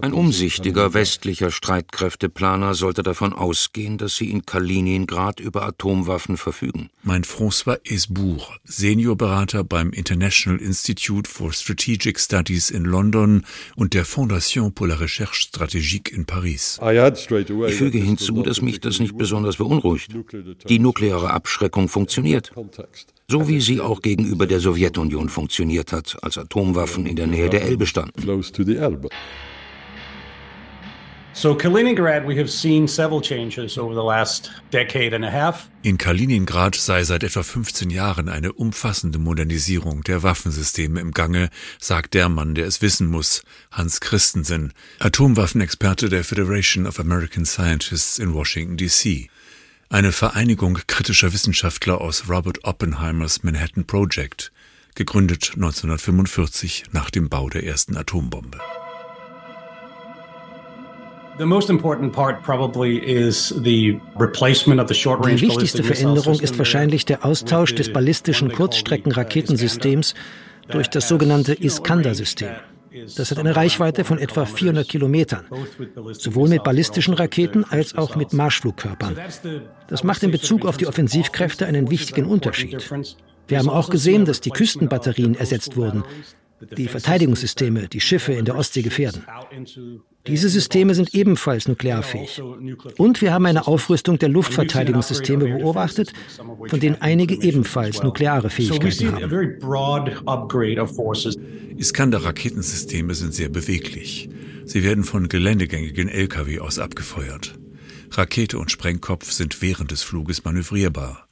Ein 0.00 0.12
umsichtiger 0.12 0.94
westlicher 0.94 1.50
Streitkräfteplaner 1.50 2.74
sollte 2.74 3.02
davon 3.02 3.32
ausgehen, 3.32 3.98
dass 3.98 4.16
sie 4.16 4.30
in 4.30 4.46
Kaliningrad 4.46 5.40
über 5.40 5.62
Atomwaffen 5.62 6.36
verfügen. 6.36 6.90
Mein 7.02 7.24
François 7.24 7.78
Esbourg, 7.84 8.58
Seniorberater 8.64 9.64
beim 9.64 9.90
International 9.90 10.60
Institute 10.60 11.30
for 11.30 11.52
Strategic 11.52 12.18
Studies 12.18 12.70
in 12.70 12.84
London 12.84 13.44
und 13.76 13.94
der 13.94 14.04
Fondation 14.04 14.72
pour 14.72 14.88
la 14.88 14.96
Recherche 14.96 15.34
Stratégique 15.34 16.10
in 16.10 16.26
Paris. 16.26 16.78
Ich 16.82 17.74
füge 17.74 17.98
hinzu, 17.98 18.42
dass 18.42 18.60
mich 18.60 18.80
das 18.80 18.98
nicht 19.00 19.16
besonders 19.16 19.56
beunruhigt. 19.56 20.10
Die 20.68 20.78
nukleare 20.78 21.10
nukleare 21.10 21.30
Abschreckung 21.32 21.88
funktioniert. 21.88 22.52
So 23.30 23.46
wie 23.46 23.60
sie 23.60 23.80
auch 23.80 24.02
gegenüber 24.02 24.48
der 24.48 24.58
Sowjetunion 24.58 25.28
funktioniert 25.28 25.92
hat, 25.92 26.16
als 26.20 26.36
Atomwaffen 26.36 27.06
in 27.06 27.14
der 27.14 27.28
Nähe 27.28 27.48
der 27.48 27.62
Elbe 27.62 27.86
standen. 27.86 28.20
So 31.32 31.54
Kaliningrad, 31.54 32.26
we 32.26 32.36
have 32.36 32.48
seen 32.48 32.88
several 32.88 33.20
changes 33.20 33.78
over 33.78 33.94
the 33.94 34.04
last 34.04 34.50
decade 34.72 35.14
and 35.14 35.24
a 35.24 35.30
half. 35.30 35.70
In 35.82 35.96
Kaliningrad 35.96 36.74
sei 36.74 37.04
seit 37.04 37.22
etwa 37.22 37.44
15 37.44 37.90
Jahren 37.90 38.28
eine 38.28 38.52
umfassende 38.52 39.20
Modernisierung 39.20 40.02
der 40.02 40.24
Waffensysteme 40.24 40.98
im 40.98 41.12
Gange, 41.12 41.50
sagt 41.78 42.14
der 42.14 42.28
Mann, 42.28 42.56
der 42.56 42.66
es 42.66 42.82
wissen 42.82 43.06
muss, 43.06 43.44
Hans 43.70 44.00
Christensen, 44.00 44.72
Atomwaffenexperte 44.98 46.08
der 46.08 46.24
Federation 46.24 46.84
of 46.84 46.98
American 46.98 47.44
Scientists 47.46 48.18
in 48.18 48.34
Washington 48.34 48.76
DC 48.76 49.30
eine 49.90 50.12
Vereinigung 50.12 50.78
kritischer 50.86 51.32
Wissenschaftler 51.32 52.00
aus 52.00 52.28
Robert 52.30 52.64
Oppenheimers 52.64 53.42
Manhattan 53.42 53.84
Project, 53.84 54.52
gegründet 54.94 55.52
1945 55.56 56.84
nach 56.92 57.10
dem 57.10 57.28
Bau 57.28 57.48
der 57.48 57.64
ersten 57.64 57.96
Atombombe. 57.96 58.58
Die 61.38 61.44
wichtigste 65.40 65.82
Veränderung 65.82 66.40
ist 66.40 66.58
wahrscheinlich 66.58 67.04
der 67.04 67.24
Austausch 67.24 67.74
des 67.74 67.92
ballistischen 67.92 68.52
Kurzstreckenraketensystems 68.52 70.14
durch 70.68 70.88
das 70.88 71.08
sogenannte 71.08 71.54
Iskander-System. 71.54 72.50
Das 73.16 73.30
hat 73.30 73.38
eine 73.38 73.54
Reichweite 73.54 74.04
von 74.04 74.18
etwa 74.18 74.44
400 74.44 74.88
Kilometern, 74.88 75.46
sowohl 76.12 76.48
mit 76.48 76.64
ballistischen 76.64 77.14
Raketen 77.14 77.64
als 77.64 77.94
auch 77.96 78.16
mit 78.16 78.32
Marschflugkörpern. 78.32 79.16
Das 79.88 80.02
macht 80.04 80.22
in 80.22 80.30
Bezug 80.30 80.66
auf 80.66 80.76
die 80.76 80.86
Offensivkräfte 80.86 81.66
einen 81.66 81.90
wichtigen 81.90 82.26
Unterschied. 82.26 82.90
Wir 83.48 83.58
haben 83.58 83.70
auch 83.70 83.90
gesehen, 83.90 84.24
dass 84.24 84.40
die 84.40 84.50
Küstenbatterien 84.50 85.34
ersetzt 85.34 85.76
wurden, 85.76 86.04
die 86.76 86.88
Verteidigungssysteme 86.88 87.88
die 87.88 88.00
Schiffe 88.00 88.32
in 88.32 88.44
der 88.44 88.56
Ostsee 88.56 88.82
gefährden. 88.82 89.24
Diese 90.26 90.48
Systeme 90.48 90.94
sind 90.94 91.14
ebenfalls 91.14 91.66
nuklearfähig. 91.66 92.42
Und 92.98 93.22
wir 93.22 93.32
haben 93.32 93.46
eine 93.46 93.66
Aufrüstung 93.66 94.18
der 94.18 94.28
Luftverteidigungssysteme 94.28 95.46
beobachtet, 95.46 96.12
von 96.68 96.80
denen 96.80 97.00
einige 97.00 97.42
ebenfalls 97.42 98.02
nukleare 98.02 98.50
Fähigkeiten 98.50 99.12
haben. 99.12 99.58
Iskander-Raketensysteme 101.76 103.14
sind 103.14 103.34
sehr 103.34 103.48
beweglich. 103.48 104.28
Sie 104.64 104.84
werden 104.84 105.04
von 105.04 105.28
geländegängigen 105.28 106.08
Lkw 106.08 106.60
aus 106.60 106.78
abgefeuert. 106.78 107.58
Rakete 108.12 108.58
und 108.58 108.70
Sprengkopf 108.70 109.30
sind 109.32 109.62
während 109.62 109.90
des 109.90 110.02
Fluges 110.02 110.44
manövrierbar. 110.44 111.28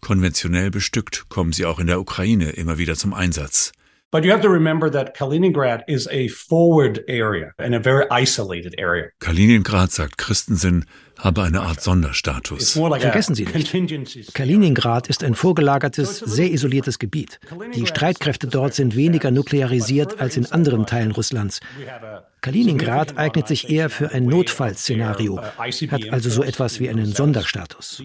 Konventionell 0.00 0.70
bestückt 0.70 1.28
kommen 1.28 1.52
sie 1.52 1.66
auch 1.66 1.78
in 1.78 1.86
der 1.86 2.00
Ukraine 2.00 2.50
immer 2.50 2.78
wieder 2.78 2.96
zum 2.96 3.14
Einsatz. 3.14 3.72
But 4.14 4.22
you 4.22 4.30
have 4.30 4.42
to 4.42 4.48
remember 4.48 4.88
that 4.90 5.16
Kaliningrad 5.16 5.82
is 5.88 6.06
a 6.12 6.28
forward 6.28 7.02
area 7.08 7.52
and 7.58 7.74
a 7.74 7.80
very 7.80 8.08
isolated 8.12 8.72
area. 8.78 9.08
Kaliningrad, 9.20 9.90
sagt 9.90 10.18
Christensen, 10.18 10.84
habe 11.18 11.42
eine 11.42 11.62
Art 11.62 11.80
Sonderstatus. 11.80 12.72
Vergessen 12.72 13.34
Sie 13.34 13.44
nicht, 13.44 14.34
Kaliningrad 14.34 15.08
ist 15.08 15.24
ein 15.24 15.34
vorgelagertes, 15.34 16.18
sehr 16.18 16.50
isoliertes 16.50 16.98
Gebiet. 16.98 17.40
Die 17.74 17.86
Streitkräfte 17.86 18.46
dort 18.46 18.74
sind 18.74 18.96
weniger 18.96 19.30
nuklearisiert 19.30 20.20
als 20.20 20.36
in 20.36 20.46
anderen 20.46 20.86
Teilen 20.86 21.12
Russlands. 21.12 21.60
Kaliningrad 22.44 23.16
eignet 23.16 23.48
sich 23.48 23.70
eher 23.70 23.88
für 23.88 24.12
ein 24.12 24.26
Notfallszenario, 24.26 25.40
hat 25.40 26.12
also 26.12 26.28
so 26.28 26.42
etwas 26.42 26.78
wie 26.78 26.90
einen 26.90 27.06
Sonderstatus. 27.06 28.02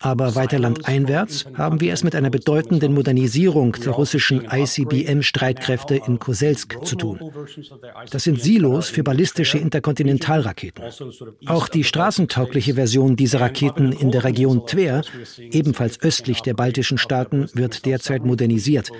Aber 0.00 0.34
weiter 0.34 0.58
landeinwärts 0.58 1.44
haben 1.54 1.82
wir 1.82 1.92
es 1.92 2.02
mit 2.02 2.14
einer 2.14 2.30
bedeutenden 2.30 2.94
Modernisierung 2.94 3.72
der 3.72 3.92
russischen 3.92 4.48
ICBM-Streitkräfte 4.50 5.96
in 5.96 6.18
Koselsk 6.18 6.78
zu 6.82 6.96
tun. 6.96 7.20
Das 8.10 8.24
sind 8.24 8.40
Silos 8.40 8.88
für 8.88 9.02
ballistische 9.02 9.58
Interkontinentalraketen. 9.58 10.82
Auch 11.44 11.68
die 11.68 11.84
straßentaugliche 12.44 12.74
Version 12.74 13.16
dieser 13.16 13.40
Raketen 13.40 13.92
in 13.92 14.10
der 14.10 14.24
Region 14.24 14.66
Tver, 14.66 15.02
ebenfalls 15.38 16.00
östlich 16.02 16.42
der 16.42 16.54
baltischen 16.54 16.98
Staaten, 16.98 17.48
wird 17.54 17.86
derzeit 17.86 18.24
modernisiert. 18.24 18.90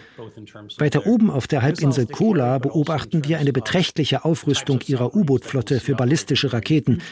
Weiter 0.78 1.06
oben 1.06 1.30
auf 1.30 1.46
der 1.46 1.62
Halbinsel 1.62 2.06
Kola 2.06 2.58
beobachten 2.58 3.24
wir 3.26 3.38
eine 3.38 3.52
beträchtliche 3.52 4.24
Aufrüstung 4.24 4.80
ihrer 4.86 5.14
U-Boot-Flotte 5.14 5.80
für 5.80 5.94
ballistische 5.94 6.52
Raketen, 6.52 7.02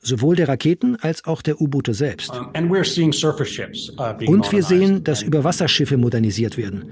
sowohl 0.00 0.36
der 0.36 0.48
Raketen 0.48 0.96
als 0.96 1.24
auch 1.24 1.42
der 1.42 1.60
U-Boote 1.60 1.94
selbst. 1.94 2.32
Uh, 2.32 2.46
Und 4.26 4.52
wir 4.52 4.62
sehen, 4.62 5.04
dass 5.04 5.22
Überwasserschiffe 5.22 5.96
modernisiert 5.96 6.56
werden. 6.56 6.84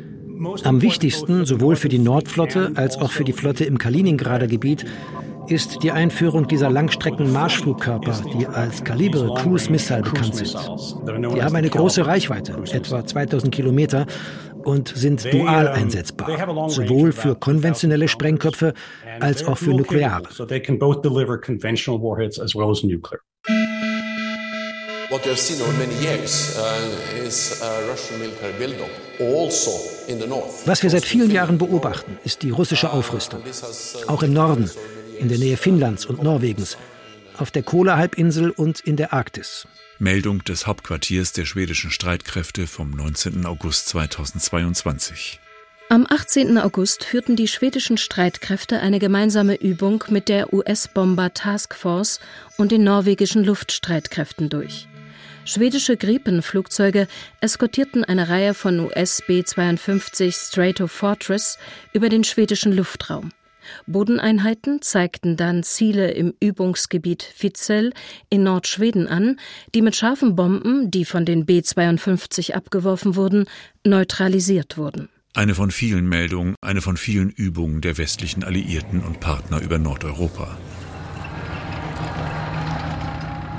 Am 0.65 0.83
wichtigsten, 0.83 1.47
sowohl 1.47 1.77
für 1.77 1.89
die 1.89 2.01
Nordflotte 2.01 2.73
als 2.75 2.97
auch 2.97 3.13
für 3.13 3.25
die 3.25 3.33
Flotte 3.33 3.65
im 3.65 3.79
Kaliningrader 3.79 4.49
Gebiet, 4.49 4.85
ist 5.49 5.83
die 5.83 5.91
Einführung 5.91 6.49
dieser 6.49 6.71
Langstrecken-Marschflugkörper, 6.71 8.23
die 8.39 8.47
als 8.47 8.85
Kaliber 8.85 9.35
Cruise 9.35 9.71
Missile 9.71 10.03
bekannt 10.03 10.37
sind. 10.37 10.55
Die 10.55 11.43
haben 11.43 11.57
eine 11.57 11.71
große 11.71 12.07
Reichweite, 12.07 12.57
etwa 12.73 13.05
2000 13.05 13.55
Kilometer, 13.55 14.07
und 14.65 14.89
sind 14.89 15.25
dual 15.31 15.69
einsetzbar, 15.69 16.71
sowohl 16.71 17.13
für 17.13 17.35
konventionelle 17.35 18.09
Sprengköpfe 18.09 18.73
als 19.21 19.47
auch 19.47 19.59
für 19.59 19.75
nukleare. 19.75 20.23
What 25.11 25.25
we 25.25 25.31
have 25.31 25.39
seen 25.39 25.61
over 25.61 25.73
many 25.75 25.95
years 26.03 26.57
uh, 26.59 27.25
is 27.25 27.63
uh, 27.63 27.89
Russian 27.89 28.19
military 28.19 28.53
buildup, 28.59 28.89
also 29.21 29.71
in 30.09 30.19
the 30.19 30.27
north. 30.27 30.67
Was 30.67 30.83
wir 30.83 30.91
seit 30.91 31.05
vielen 31.05 31.31
Jahren 31.31 31.57
beobachten, 31.59 32.19
ist 32.25 32.43
die 32.43 32.51
russische 32.51 32.91
Aufrüstung. 32.91 33.41
Auch 34.09 34.23
im 34.23 34.33
Norden, 34.33 34.69
in 35.19 35.29
der 35.29 35.39
Nähe 35.39 35.57
Finnlands 35.57 36.07
und 36.07 36.23
Norwegens, 36.23 36.77
auf 37.37 37.51
der 37.51 37.63
Kola-Halbinsel 37.63 38.51
und 38.51 38.81
in 38.81 38.97
der 38.97 39.13
Arktis. 39.13 39.67
Meldung 39.99 40.43
des 40.45 40.67
Hauptquartiers 40.67 41.33
der 41.33 41.45
schwedischen 41.45 41.91
Streitkräfte 41.91 42.67
vom 42.67 42.91
19. 42.91 43.47
August 43.47 43.89
2022. 43.89 45.41
Am 45.91 46.07
18. 46.09 46.59
August 46.59 47.05
führten 47.05 47.37
die 47.37 47.47
schwedischen 47.47 47.99
Streitkräfte 47.99 48.81
eine 48.81 48.99
gemeinsame 48.99 49.55
Übung 49.55 50.03
mit 50.09 50.29
der 50.29 50.53
US-Bomber 50.53 51.35
Task 51.35 51.75
Force 51.75 52.21
und 52.57 52.73
den 52.73 52.85
norwegischen 52.85 53.45
Luftstreitkräften 53.45 54.49
durch. 54.49 54.89
Schwedische 55.45 55.99
Gripen-Flugzeuge 55.99 57.07
eskortierten 57.41 58.03
eine 58.03 58.31
Reihe 58.31 58.55
von 58.55 58.81
US 58.81 59.23
B-52 59.27 60.49
Stratofortress 60.49 61.59
über 61.93 62.09
den 62.09 62.25
schwedischen 62.25 62.73
Luftraum. 62.73 63.31
Bodeneinheiten 63.87 64.83
zeigten 64.83 65.37
dann 65.37 65.63
Ziele 65.63 66.11
im 66.11 66.35
Übungsgebiet 66.41 67.23
Fitzel 67.23 67.93
in 68.31 68.45
Nordschweden 68.45 69.09
an, 69.09 69.39
die 69.75 69.83
mit 69.83 69.97
scharfen 69.97 70.37
Bomben, 70.37 70.91
die 70.91 71.05
von 71.05 71.25
den 71.25 71.47
B-52 71.47 72.53
abgeworfen 72.53 73.17
wurden, 73.17 73.45
neutralisiert 73.85 74.77
wurden. 74.77 75.09
Eine 75.37 75.57
von 75.57 75.73
vielen 75.73 76.09
Meldungen, 76.09 76.55
eine 76.61 76.81
von 76.81 76.97
vielen 76.97 77.29
Übungen 77.29 77.81
der 77.81 77.99
westlichen 77.99 78.45
Alliierten 78.45 79.03
und 79.03 79.19
Partner 79.19 79.61
über 79.61 79.79
Nordeuropa. 79.79 80.57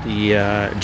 Uh, 0.06 0.10
uh, 0.10 0.80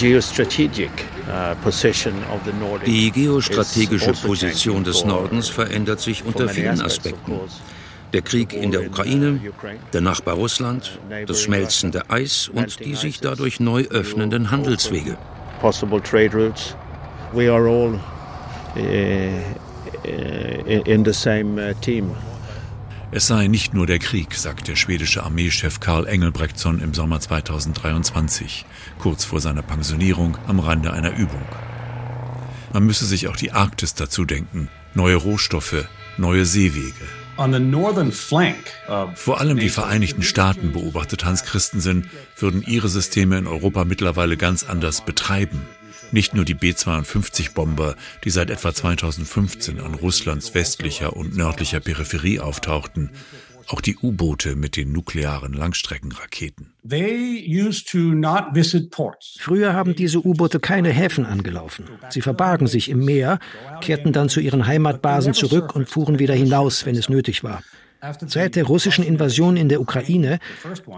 die 2.86 3.12
geostrategische 3.12 4.08
also 4.08 4.28
Position 4.28 4.84
des 4.84 5.06
Nordens 5.06 5.48
verändert 5.48 6.00
sich 6.00 6.26
unter 6.26 6.50
vielen 6.50 6.82
Aspekten. 6.82 7.40
Der 8.14 8.22
Krieg 8.22 8.54
in 8.54 8.72
der 8.72 8.88
Ukraine, 8.88 9.40
der 9.94 10.02
Nachbar 10.02 10.36
Russland, 10.36 11.00
das 11.28 11.42
schmelzende 11.42 12.10
Eis 12.10 12.50
und 12.50 12.84
die 12.84 12.96
sich 12.96 13.22
dadurch 13.22 13.60
neu 13.60 13.84
öffnenden 13.90 14.52
Handelswege. 14.52 15.18
Same 21.14 21.72
uh, 21.72 21.74
team. 21.82 22.12
Es 23.14 23.28
sei 23.28 23.48
nicht 23.48 23.74
nur 23.74 23.86
der 23.86 24.00
Krieg, 24.00 24.36
sagt 24.36 24.70
der 24.70 24.78
schwedische 24.78 25.24
Armeechef 25.24 25.82
Karl 25.82 26.08
Engelbrektsson 26.08 26.80
im 26.80 26.94
Sommer 26.94 27.20
2023, 27.20 28.66
kurz 29.00 29.26
vor 29.26 29.42
seiner 29.42 29.62
Pensionierung 29.62 30.38
am 30.48 30.60
Rande 30.60 30.94
einer 30.94 31.18
Übung. 31.18 31.46
Man 32.72 32.86
müsse 32.86 33.06
sich 33.06 33.28
auch 33.28 33.36
die 33.36 33.52
Arktis 33.52 33.96
dazu 33.96 34.24
denken, 34.24 34.70
neue 34.94 35.18
Rohstoffe, 35.18 35.86
neue 36.18 36.46
Seewege. 36.46 37.21
Vor 39.16 39.40
allem 39.40 39.58
die 39.58 39.70
Vereinigten 39.70 40.24
Staaten, 40.24 40.72
beobachtet 40.72 41.26
Hans 41.26 41.44
Christensen, 41.44 42.10
würden 42.38 42.62
ihre 42.62 42.90
Systeme 42.90 43.38
in 43.38 43.48
Europa 43.48 43.86
mittlerweile 43.86 44.38
ganz 44.38 44.64
anders 44.64 45.02
betreiben. 45.02 45.62
Nicht 46.12 46.34
nur 46.34 46.44
die 46.44 46.54
B-52-Bomber, 46.54 47.96
die 48.26 48.30
seit 48.32 48.50
etwa 48.50 48.74
2015 48.74 49.80
an 49.80 49.94
Russlands 49.94 50.54
westlicher 50.54 51.16
und 51.16 51.38
nördlicher 51.38 51.80
Peripherie 51.80 52.40
auftauchten, 52.40 53.12
auch 53.72 53.82
die 53.82 53.98
U-Boote 53.98 54.56
mit 54.56 54.76
den 54.76 54.92
nuklearen 54.92 55.54
Langstreckenraketen. 55.54 56.74
Früher 59.40 59.74
haben 59.74 59.96
diese 59.96 60.26
U-Boote 60.26 60.60
keine 60.60 60.90
Häfen 60.90 61.26
angelaufen. 61.26 61.86
Sie 62.10 62.22
verbargen 62.22 62.68
sich 62.68 62.90
im 62.90 63.06
Meer, 63.06 63.40
kehrten 63.82 64.14
dann 64.14 64.30
zu 64.30 64.40
ihren 64.40 64.68
Heimatbasen 64.68 65.34
zurück 65.34 65.76
und 65.76 65.90
fuhren 65.90 66.20
wieder 66.20 66.34
hinaus, 66.34 66.86
wenn 66.86 66.96
es 66.96 67.10
nötig 67.10 67.44
war. 67.44 67.62
Seit 68.26 68.56
der 68.56 68.64
russischen 68.64 69.04
Invasion 69.04 69.56
in 69.58 69.70
der 69.70 69.80
Ukraine, 69.80 70.40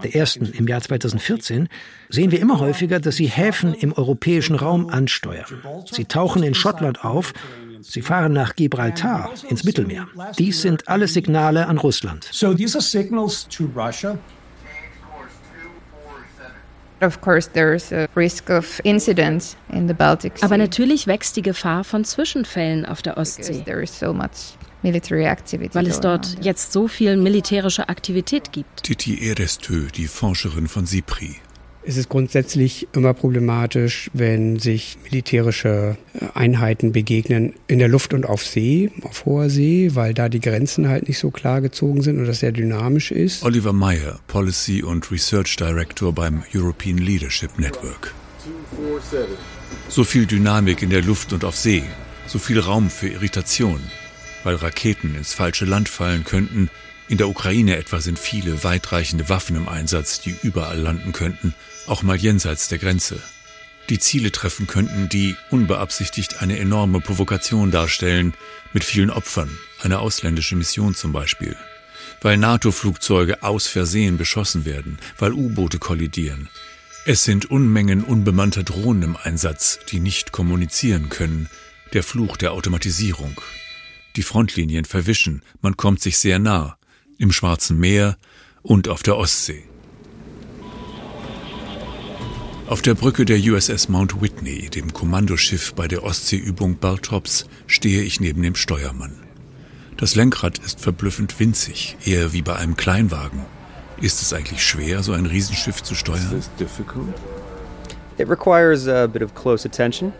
der 0.02 0.14
ersten 0.14 0.46
im 0.46 0.66
Jahr 0.66 0.80
2014, 0.80 1.68
sehen 2.08 2.30
wir 2.30 2.40
immer 2.40 2.60
häufiger, 2.60 2.98
dass 2.98 3.16
sie 3.16 3.26
Häfen 3.26 3.74
im 3.74 3.92
europäischen 3.92 4.56
Raum 4.56 4.88
ansteuern. 4.88 5.44
Sie 5.90 6.06
tauchen 6.06 6.42
in 6.42 6.54
Schottland 6.54 7.04
auf, 7.04 7.34
sie 7.84 8.02
fahren 8.02 8.32
nach 8.32 8.56
Gibraltar 8.56 9.30
ins 9.48 9.64
Mittelmeer. 9.64 10.06
Dies 10.38 10.62
sind 10.62 10.88
alle 10.88 11.08
Signale 11.08 11.66
an 11.66 11.78
Russland. 11.78 12.28
Aber 20.42 20.56
natürlich 20.56 21.06
wächst 21.06 21.36
die 21.36 21.42
Gefahr 21.42 21.84
von 21.84 22.04
Zwischenfällen 22.04 22.86
auf 22.86 23.02
der 23.02 23.18
Ostsee 23.18 23.62
weil 25.74 25.86
es 25.86 26.00
dort 26.00 26.36
jetzt 26.42 26.72
so 26.72 26.88
viel 26.88 27.16
militärische 27.16 27.88
Aktivität 27.88 28.52
gibt. 28.52 28.82
Titi 28.82 29.28
Erestö, 29.28 29.88
die 29.94 30.06
Forscherin 30.06 30.68
von 30.68 30.86
SIPRI. 30.86 31.36
Es 31.86 31.98
ist 31.98 32.08
grundsätzlich 32.08 32.88
immer 32.92 33.12
problematisch, 33.12 34.10
wenn 34.14 34.58
sich 34.58 34.96
militärische 35.04 35.98
äh, 36.14 36.26
Einheiten 36.32 36.92
begegnen 36.92 37.52
in 37.66 37.78
der 37.78 37.88
Luft 37.88 38.14
und 38.14 38.24
auf 38.24 38.44
See, 38.44 38.90
auf 39.02 39.26
hoher 39.26 39.50
See, 39.50 39.90
weil 39.94 40.14
da 40.14 40.30
die 40.30 40.40
Grenzen 40.40 40.88
halt 40.88 41.08
nicht 41.08 41.18
so 41.18 41.30
klar 41.30 41.60
gezogen 41.60 42.00
sind 42.00 42.18
und 42.18 42.24
das 42.24 42.40
sehr 42.40 42.52
dynamisch 42.52 43.10
ist. 43.10 43.42
Oliver 43.42 43.74
Meyer, 43.74 44.18
Policy 44.28 44.82
und 44.82 45.10
Research 45.10 45.56
Director 45.56 46.12
beim 46.14 46.42
European 46.54 46.96
Leadership 46.96 47.58
Network. 47.58 48.14
So 49.88 50.04
viel 50.04 50.24
Dynamik 50.24 50.80
in 50.82 50.88
der 50.88 51.02
Luft 51.02 51.34
und 51.34 51.44
auf 51.44 51.56
See, 51.56 51.82
so 52.26 52.38
viel 52.38 52.60
Raum 52.60 52.88
für 52.88 53.08
Irritation, 53.08 53.80
weil 54.42 54.54
Raketen 54.54 55.14
ins 55.16 55.34
falsche 55.34 55.66
Land 55.66 55.90
fallen 55.90 56.24
könnten, 56.24 56.70
In 57.08 57.18
der 57.18 57.28
Ukraine 57.28 57.76
etwa 57.76 58.00
sind 58.00 58.18
viele 58.18 58.64
weitreichende 58.64 59.28
Waffen 59.28 59.56
im 59.56 59.68
Einsatz, 59.68 60.20
die 60.20 60.34
überall 60.42 60.78
landen 60.78 61.12
könnten, 61.12 61.54
auch 61.86 62.02
mal 62.02 62.16
jenseits 62.16 62.68
der 62.68 62.78
Grenze. 62.78 63.20
Die 63.90 63.98
Ziele 63.98 64.32
treffen 64.32 64.66
könnten, 64.66 65.10
die 65.10 65.36
unbeabsichtigt 65.50 66.40
eine 66.40 66.58
enorme 66.58 67.00
Provokation 67.00 67.70
darstellen, 67.70 68.32
mit 68.72 68.84
vielen 68.84 69.10
Opfern, 69.10 69.50
eine 69.82 69.98
ausländische 69.98 70.56
Mission 70.56 70.94
zum 70.94 71.12
Beispiel. 71.12 71.54
Weil 72.22 72.38
NATO-Flugzeuge 72.38 73.42
aus 73.42 73.66
Versehen 73.66 74.16
beschossen 74.16 74.64
werden, 74.64 74.98
weil 75.18 75.32
U-Boote 75.32 75.78
kollidieren. 75.78 76.48
Es 77.04 77.24
sind 77.24 77.50
Unmengen 77.50 78.02
unbemannter 78.02 78.62
Drohnen 78.62 79.02
im 79.02 79.16
Einsatz, 79.16 79.78
die 79.90 80.00
nicht 80.00 80.32
kommunizieren 80.32 81.10
können, 81.10 81.50
der 81.92 82.02
Fluch 82.02 82.38
der 82.38 82.52
Automatisierung. 82.52 83.38
Die 84.16 84.22
Frontlinien 84.22 84.86
verwischen, 84.86 85.42
man 85.60 85.76
kommt 85.76 86.00
sich 86.00 86.16
sehr 86.16 86.38
nah, 86.38 86.78
im 87.18 87.32
Schwarzen 87.32 87.78
Meer 87.78 88.16
und 88.62 88.88
auf 88.88 89.02
der 89.02 89.16
Ostsee. 89.16 89.64
Auf 92.66 92.80
der 92.80 92.94
Brücke 92.94 93.26
der 93.26 93.38
USS 93.38 93.90
Mount 93.90 94.22
Whitney, 94.22 94.70
dem 94.70 94.92
Kommandoschiff 94.92 95.74
bei 95.74 95.86
der 95.86 96.02
Ostseeübung 96.02 96.76
Baltops, 96.76 97.46
stehe 97.66 98.02
ich 98.02 98.20
neben 98.20 98.42
dem 98.42 98.54
Steuermann. 98.54 99.12
Das 99.98 100.14
Lenkrad 100.14 100.58
ist 100.58 100.80
verblüffend 100.80 101.38
winzig, 101.38 101.96
eher 102.04 102.32
wie 102.32 102.42
bei 102.42 102.56
einem 102.56 102.76
Kleinwagen. 102.76 103.44
Ist 104.00 104.22
es 104.22 104.32
eigentlich 104.32 104.64
schwer, 104.64 105.02
so 105.02 105.12
ein 105.12 105.26
Riesenschiff 105.26 105.82
zu 105.82 105.94
steuern? 105.94 106.42
It 108.16 108.28
requires 108.28 108.88
a 108.88 109.06
bit 109.06 109.22
of 109.22 109.34
close 109.34 109.66
attention, 109.66 110.12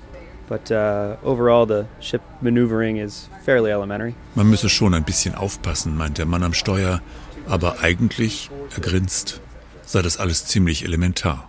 but 0.49 0.71
uh, 0.71 1.17
overall 1.25 1.67
the 1.67 1.87
ship 2.01 2.23
maneuvering 2.41 2.99
is 2.99 3.29
fairly 3.45 3.71
elementary. 3.71 4.15
Man 4.35 4.49
müsse 4.49 4.69
schon 4.69 4.95
ein 4.95 5.05
bisschen 5.05 5.35
aufpassen, 5.35 5.97
meint 5.97 6.19
der 6.19 6.27
Mann 6.27 6.43
am 6.43 6.55
Steuer, 6.55 7.01
aber 7.47 7.81
eigentlich, 7.81 8.51
er 8.75 8.81
grinst, 8.81 9.41
sei 9.83 10.03
das 10.03 10.17
alles 10.19 10.47
ziemlich 10.47 10.85
elementar. 10.85 11.49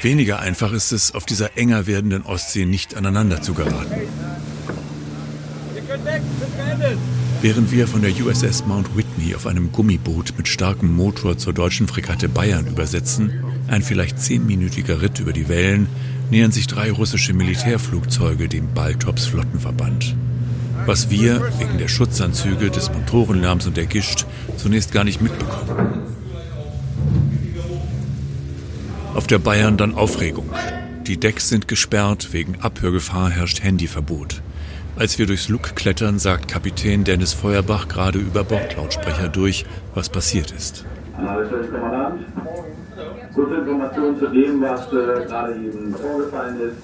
Weniger 0.00 0.38
einfach 0.38 0.72
ist 0.72 0.92
es, 0.92 1.14
auf 1.14 1.24
dieser 1.24 1.56
enger 1.56 1.86
werdenden 1.86 2.24
Ostsee 2.26 2.66
nicht 2.66 2.94
aneinander 2.94 3.40
zu 3.40 3.54
geraten. 3.54 4.02
Während 7.40 7.72
wir 7.72 7.86
von 7.86 8.02
der 8.02 8.10
USS 8.10 8.66
Mount 8.66 8.96
Whitney 8.96 9.34
auf 9.34 9.46
einem 9.46 9.72
Gummiboot 9.72 10.34
mit 10.36 10.48
starkem 10.48 10.94
Motor 10.94 11.38
zur 11.38 11.52
deutschen 11.52 11.88
Fregatte 11.88 12.28
Bayern 12.28 12.66
übersetzen, 12.66 13.43
ein 13.68 13.82
vielleicht 13.82 14.20
zehnminütiger 14.20 15.02
Ritt 15.02 15.20
über 15.20 15.32
die 15.32 15.48
Wellen, 15.48 15.88
nähern 16.30 16.52
sich 16.52 16.66
drei 16.66 16.90
russische 16.90 17.32
Militärflugzeuge 17.32 18.48
dem 18.48 18.72
Baltops 18.72 19.26
Flottenverband. 19.26 20.16
Was 20.86 21.10
wir, 21.10 21.40
wegen 21.58 21.78
der 21.78 21.88
Schutzanzüge, 21.88 22.70
des 22.70 22.92
Motorenlärms 22.92 23.66
und 23.66 23.76
der 23.76 23.86
Gischt, 23.86 24.26
zunächst 24.56 24.92
gar 24.92 25.04
nicht 25.04 25.20
mitbekommen. 25.22 26.02
Auf 29.14 29.26
der 29.26 29.38
Bayern 29.38 29.76
dann 29.76 29.94
Aufregung. 29.94 30.50
Die 31.06 31.18
Decks 31.18 31.48
sind 31.48 31.68
gesperrt, 31.68 32.32
wegen 32.32 32.56
Abhörgefahr 32.60 33.30
herrscht 33.30 33.62
Handyverbot. 33.62 34.42
Als 34.96 35.18
wir 35.18 35.26
durchs 35.26 35.48
Luck 35.48 35.74
klettern, 35.74 36.18
sagt 36.18 36.48
Kapitän 36.48 37.04
Dennis 37.04 37.32
Feuerbach 37.32 37.88
gerade 37.88 38.18
über 38.18 38.44
Bordlautsprecher 38.44 39.28
durch, 39.28 39.66
was 39.94 40.08
passiert 40.08 40.50
ist. 40.50 40.84
Kommandant, 41.16 42.20
kurze 43.34 43.56
Information 43.56 44.18
zu 44.18 44.26
dem, 44.28 44.62
was 44.62 44.86
äh, 44.92 45.26
gerade 45.26 45.54
eben 45.54 45.94
vorgefallen 45.94 46.60
ist. 46.60 46.76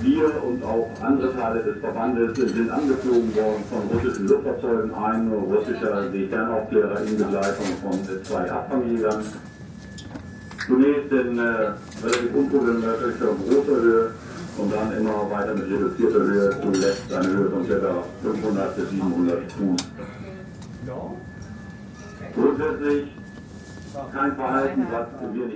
Wir 0.00 0.42
und 0.42 0.64
auch 0.64 0.90
andere 1.00 1.34
Teile 1.36 1.62
des 1.62 1.78
Verbandes 1.80 2.36
sind 2.36 2.70
angeflogen 2.70 3.34
worden 3.36 3.62
von 3.70 3.96
russischen 3.96 4.26
Luftfahrzeugen, 4.26 4.92
ein 4.94 5.32
russischer 5.32 6.10
Seekernaufklärer 6.10 7.00
in 7.02 7.16
Begleitung 7.18 7.66
von 7.82 8.24
zwei 8.24 8.50
Abfangjägern. 8.50 9.24
Zunächst 10.66 11.12
in 11.12 11.38
äh, 11.38 11.42
relativ 12.02 12.34
unproblematischer 12.34 13.34
großer 13.46 13.80
Höhe 13.80 14.10
und 14.58 14.72
dann 14.72 14.92
immer 14.96 15.30
weiter 15.30 15.54
mit 15.54 15.70
reduzierter 15.70 16.20
Höhe, 16.20 16.50
zuletzt 16.60 17.12
eine 17.12 17.28
Höhe 17.28 17.50
von 17.50 17.68
ca. 17.68 18.04
500 18.22 18.76
bis 18.76 18.90
700 18.90 19.52
Fuß. 19.52 19.80
Grundsätzlich 22.34 23.08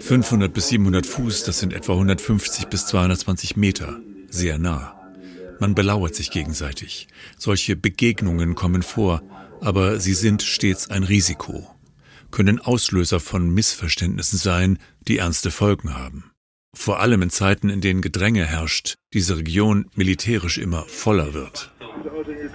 500 0.00 0.52
bis 0.52 0.68
700 0.68 1.06
Fuß, 1.06 1.44
das 1.44 1.58
sind 1.58 1.72
etwa 1.72 1.92
150 1.92 2.66
bis 2.66 2.86
220 2.86 3.56
Meter. 3.56 3.98
Sehr 4.28 4.58
nah. 4.58 4.94
Man 5.58 5.74
belauert 5.74 6.14
sich 6.14 6.30
gegenseitig. 6.30 7.08
Solche 7.38 7.76
Begegnungen 7.76 8.54
kommen 8.54 8.82
vor, 8.82 9.22
aber 9.60 10.00
sie 10.00 10.14
sind 10.14 10.42
stets 10.42 10.90
ein 10.90 11.02
Risiko, 11.02 11.66
können 12.30 12.60
Auslöser 12.60 13.20
von 13.20 13.48
Missverständnissen 13.48 14.38
sein, 14.38 14.78
die 15.08 15.18
ernste 15.18 15.50
Folgen 15.50 15.94
haben. 15.94 16.30
Vor 16.74 17.00
allem 17.00 17.22
in 17.22 17.30
Zeiten, 17.30 17.70
in 17.70 17.80
denen 17.80 18.02
Gedränge 18.02 18.44
herrscht, 18.44 18.96
diese 19.14 19.38
Region 19.38 19.86
militärisch 19.94 20.58
immer 20.58 20.82
voller 20.82 21.32
wird. 21.32 21.72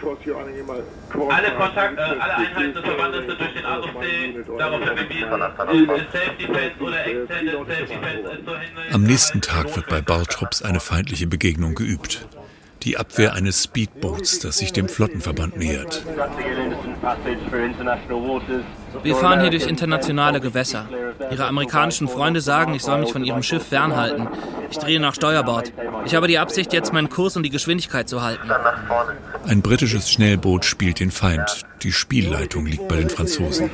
Alle, 0.03 1.51
Kontakt, 1.51 1.97
äh, 1.97 2.01
alle 2.01 2.35
Einheiten 2.35 2.73
des 2.73 2.83
Verbandes 2.83 3.25
sind 3.27 3.39
durch 3.39 3.53
den 3.53 3.65
ASOC 3.65 4.57
darauf 4.57 4.81
verwiesen, 4.81 6.07
Self-Defense 6.11 6.79
oder 6.79 7.05
Extended 7.05 7.55
Self-Defense 7.67 8.23
zu 8.45 8.51
handeln. 8.51 8.93
Am 8.93 9.03
nächsten 9.03 9.41
Tag 9.41 9.75
wird 9.75 9.87
bei 9.87 10.01
Baltrops 10.01 10.61
eine 10.63 10.79
feindliche 10.79 11.27
Begegnung 11.27 11.75
geübt. 11.75 12.27
Die 12.83 12.97
Abwehr 12.97 13.33
eines 13.33 13.63
Speedboots, 13.63 14.39
das 14.39 14.57
sich 14.57 14.73
dem 14.73 14.89
Flottenverband 14.89 15.55
nähert. 15.55 16.03
Wir 19.03 19.15
fahren 19.15 19.41
hier 19.41 19.51
durch 19.51 19.67
internationale 19.67 20.41
Gewässer. 20.41 20.87
Ihre 21.29 21.45
amerikanischen 21.45 22.07
Freunde 22.07 22.41
sagen, 22.41 22.73
ich 22.73 22.81
soll 22.81 22.97
mich 22.97 23.11
von 23.11 23.23
ihrem 23.23 23.43
Schiff 23.43 23.67
fernhalten. 23.67 24.27
Ich 24.71 24.79
drehe 24.79 24.99
nach 24.99 25.13
Steuerbord. 25.13 25.71
Ich 26.05 26.15
habe 26.15 26.27
die 26.27 26.39
Absicht, 26.39 26.73
jetzt 26.73 26.91
meinen 26.91 27.09
Kurs 27.09 27.37
und 27.37 27.43
die 27.43 27.51
Geschwindigkeit 27.51 28.09
zu 28.09 28.23
halten. 28.23 28.49
Ein 29.45 29.62
britisches 29.62 30.12
Schnellboot 30.12 30.65
spielt 30.65 30.99
den 30.99 31.12
Feind. 31.12 31.65
Die 31.84 31.91
Spielleitung 31.91 32.65
liegt 32.65 32.88
bei 32.88 32.97
den 32.97 33.10
Franzosen. 33.10 33.69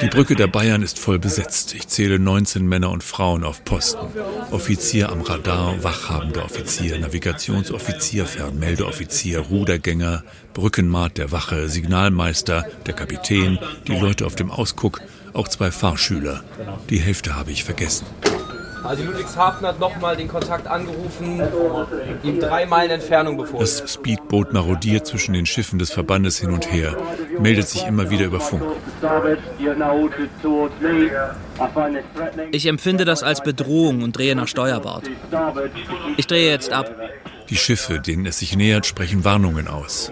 Die 0.00 0.08
Brücke 0.08 0.34
der 0.34 0.46
Bayern 0.46 0.82
ist 0.82 0.98
voll 0.98 1.18
besetzt. 1.18 1.74
Ich 1.74 1.88
zähle 1.88 2.18
19 2.18 2.66
Männer 2.66 2.90
und 2.90 3.02
Frauen 3.02 3.44
auf 3.44 3.64
Posten. 3.64 4.06
Offizier 4.50 5.10
am 5.10 5.20
Radar, 5.20 5.82
wachhabender 5.82 6.44
Offizier, 6.44 6.98
Navigationsoffizier, 6.98 8.26
Fernmeldeoffizier, 8.26 9.40
Rudergänger, 9.40 10.22
Brückenmaat 10.54 11.18
der 11.18 11.32
Wache, 11.32 11.68
Signalmeister, 11.68 12.64
der 12.86 12.94
Kapitän, 12.94 13.58
die 13.86 13.96
Leute 13.96 14.26
auf 14.26 14.34
dem 14.34 14.50
Ausguck, 14.50 15.00
auch 15.32 15.48
zwei 15.48 15.70
Fahrschüler. 15.70 16.42
Die 16.90 16.98
Hälfte 16.98 17.36
habe 17.36 17.50
ich 17.50 17.64
vergessen. 17.64 18.06
Also 18.84 19.04
Ludwigshafen 19.04 19.66
hat 19.66 19.80
nochmal 19.80 20.16
den 20.16 20.28
Kontakt 20.28 20.66
angerufen, 20.66 21.42
ihm 22.22 22.38
drei 22.40 22.66
Meilen 22.66 22.92
Entfernung 22.92 23.36
befohlen. 23.36 23.60
Das 23.60 23.82
Speedboot 23.90 24.52
marodiert 24.52 25.06
zwischen 25.06 25.32
den 25.32 25.46
Schiffen 25.46 25.78
des 25.78 25.90
Verbandes 25.90 26.38
hin 26.38 26.50
und 26.50 26.70
her, 26.70 26.96
meldet 27.38 27.68
sich 27.68 27.86
immer 27.86 28.10
wieder 28.10 28.26
über 28.26 28.40
Funk. 28.40 28.62
Ich 32.52 32.66
empfinde 32.66 33.04
das 33.04 33.22
als 33.22 33.42
Bedrohung 33.42 34.02
und 34.02 34.16
drehe 34.16 34.36
nach 34.36 34.48
Steuerbord. 34.48 35.10
Ich 36.16 36.26
drehe 36.26 36.50
jetzt 36.50 36.72
ab. 36.72 36.94
Die 37.48 37.56
Schiffe, 37.56 38.00
denen 38.00 38.26
es 38.26 38.38
sich 38.38 38.56
nähert, 38.56 38.86
sprechen 38.86 39.24
Warnungen 39.24 39.68
aus. 39.68 40.10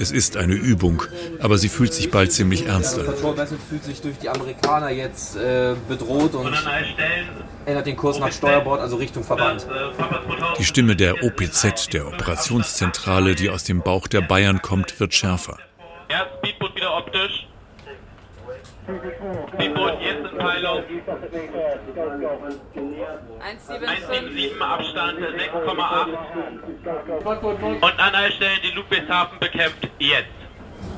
Es 0.00 0.10
ist 0.10 0.38
eine 0.38 0.54
Übung, 0.54 1.02
aber 1.40 1.58
sie 1.58 1.68
fühlt 1.68 1.92
sich 1.92 2.10
bald 2.10 2.32
ziemlich 2.32 2.64
ernst 2.64 2.98
an. 2.98 3.04
Fühlt 3.68 3.84
sich 3.84 4.00
durch 4.00 4.16
die 4.16 4.30
Amerikaner 4.30 4.88
jetzt 4.88 5.36
äh, 5.36 5.74
bedroht 5.88 6.34
und 6.34 6.56
ändert 7.66 7.86
den 7.86 7.96
Kurs 7.96 8.18
nach 8.18 8.32
Steuerbord, 8.32 8.80
also 8.80 8.96
Richtung 8.96 9.22
Verband. 9.24 9.66
Die 10.58 10.64
Stimme 10.64 10.96
der 10.96 11.22
OPZ, 11.22 11.92
der 11.92 12.06
Operationszentrale, 12.06 13.34
die 13.34 13.50
aus 13.50 13.64
dem 13.64 13.82
Bauch 13.82 14.06
der 14.06 14.22
Bayern 14.22 14.62
kommt, 14.62 14.98
wird 15.00 15.12
schärfer. 15.12 15.58
Ja, 16.10 16.26
Speedboot 16.38 16.74
wieder 16.74 16.96
optisch. 16.96 17.49
Speedboot 19.54 20.00
jetzt 20.00 20.32
in 20.32 20.38
Teilung. 20.38 20.82
177 23.40 24.60
Abstand 24.60 25.18
6,8. 25.18 27.82
Und 27.82 27.98
Anhaltestellen, 27.98 28.58
die 28.62 28.70
Ludwigshafen 28.74 29.38
bekämpft 29.38 29.88
jetzt. 29.98 30.26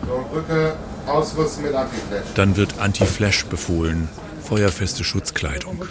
So, 0.07 0.25
Brücke 0.31 0.77
ausrüsten 1.07 1.65
mit 1.65 1.75
Anti-Flash. 1.75 2.35
Dann 2.35 2.57
wird 2.57 2.79
Anti-Flash 2.79 3.47
befohlen, 3.47 4.09
feuerfeste 4.43 5.05
Schutzkleidung. 5.05 5.85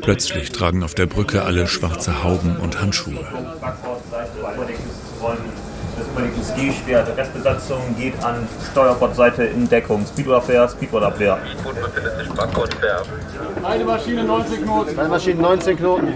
Plötzlich 0.00 0.52
tragen 0.52 0.82
auf 0.82 0.94
der 0.94 1.06
Brücke 1.06 1.42
alle 1.42 1.66
schwarze 1.66 2.22
Hauben 2.22 2.56
und 2.56 2.80
Handschuhe. 2.80 3.26
Political 6.18 6.72
Ski, 6.72 6.94
also 6.94 7.12
Restbesatzung 7.12 7.96
geht 7.96 8.20
an 8.24 8.48
Steuerbordseite 8.72 9.44
in 9.44 9.68
Deckung. 9.68 10.04
Speedboardabwehr. 10.04 10.68
Speedboot 10.68 11.74
befindet 11.80 12.18
sich. 12.18 13.64
Eine 13.64 13.84
Maschine 13.84 14.24
19 14.24 14.62
Knoten. 14.62 14.98
Eine 14.98 15.08
Maschine 15.08 15.42
19 15.42 15.76
Knoten. 15.76 16.08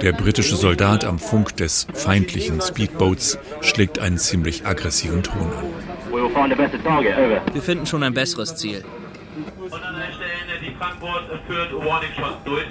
Der 0.00 0.12
britische 0.12 0.56
Soldat 0.56 1.04
am 1.04 1.18
Funk 1.18 1.56
des 1.56 1.86
feindlichen 1.92 2.62
Speedboats 2.62 3.38
schlägt 3.60 3.98
einen 3.98 4.16
ziemlich 4.16 4.64
aggressiven 4.66 5.22
Ton 5.22 5.52
an. 5.52 5.64
Wir 7.52 7.62
finden 7.62 7.86
schon 7.86 8.02
ein 8.02 8.14
besseres 8.14 8.56
Ziel. 8.56 8.82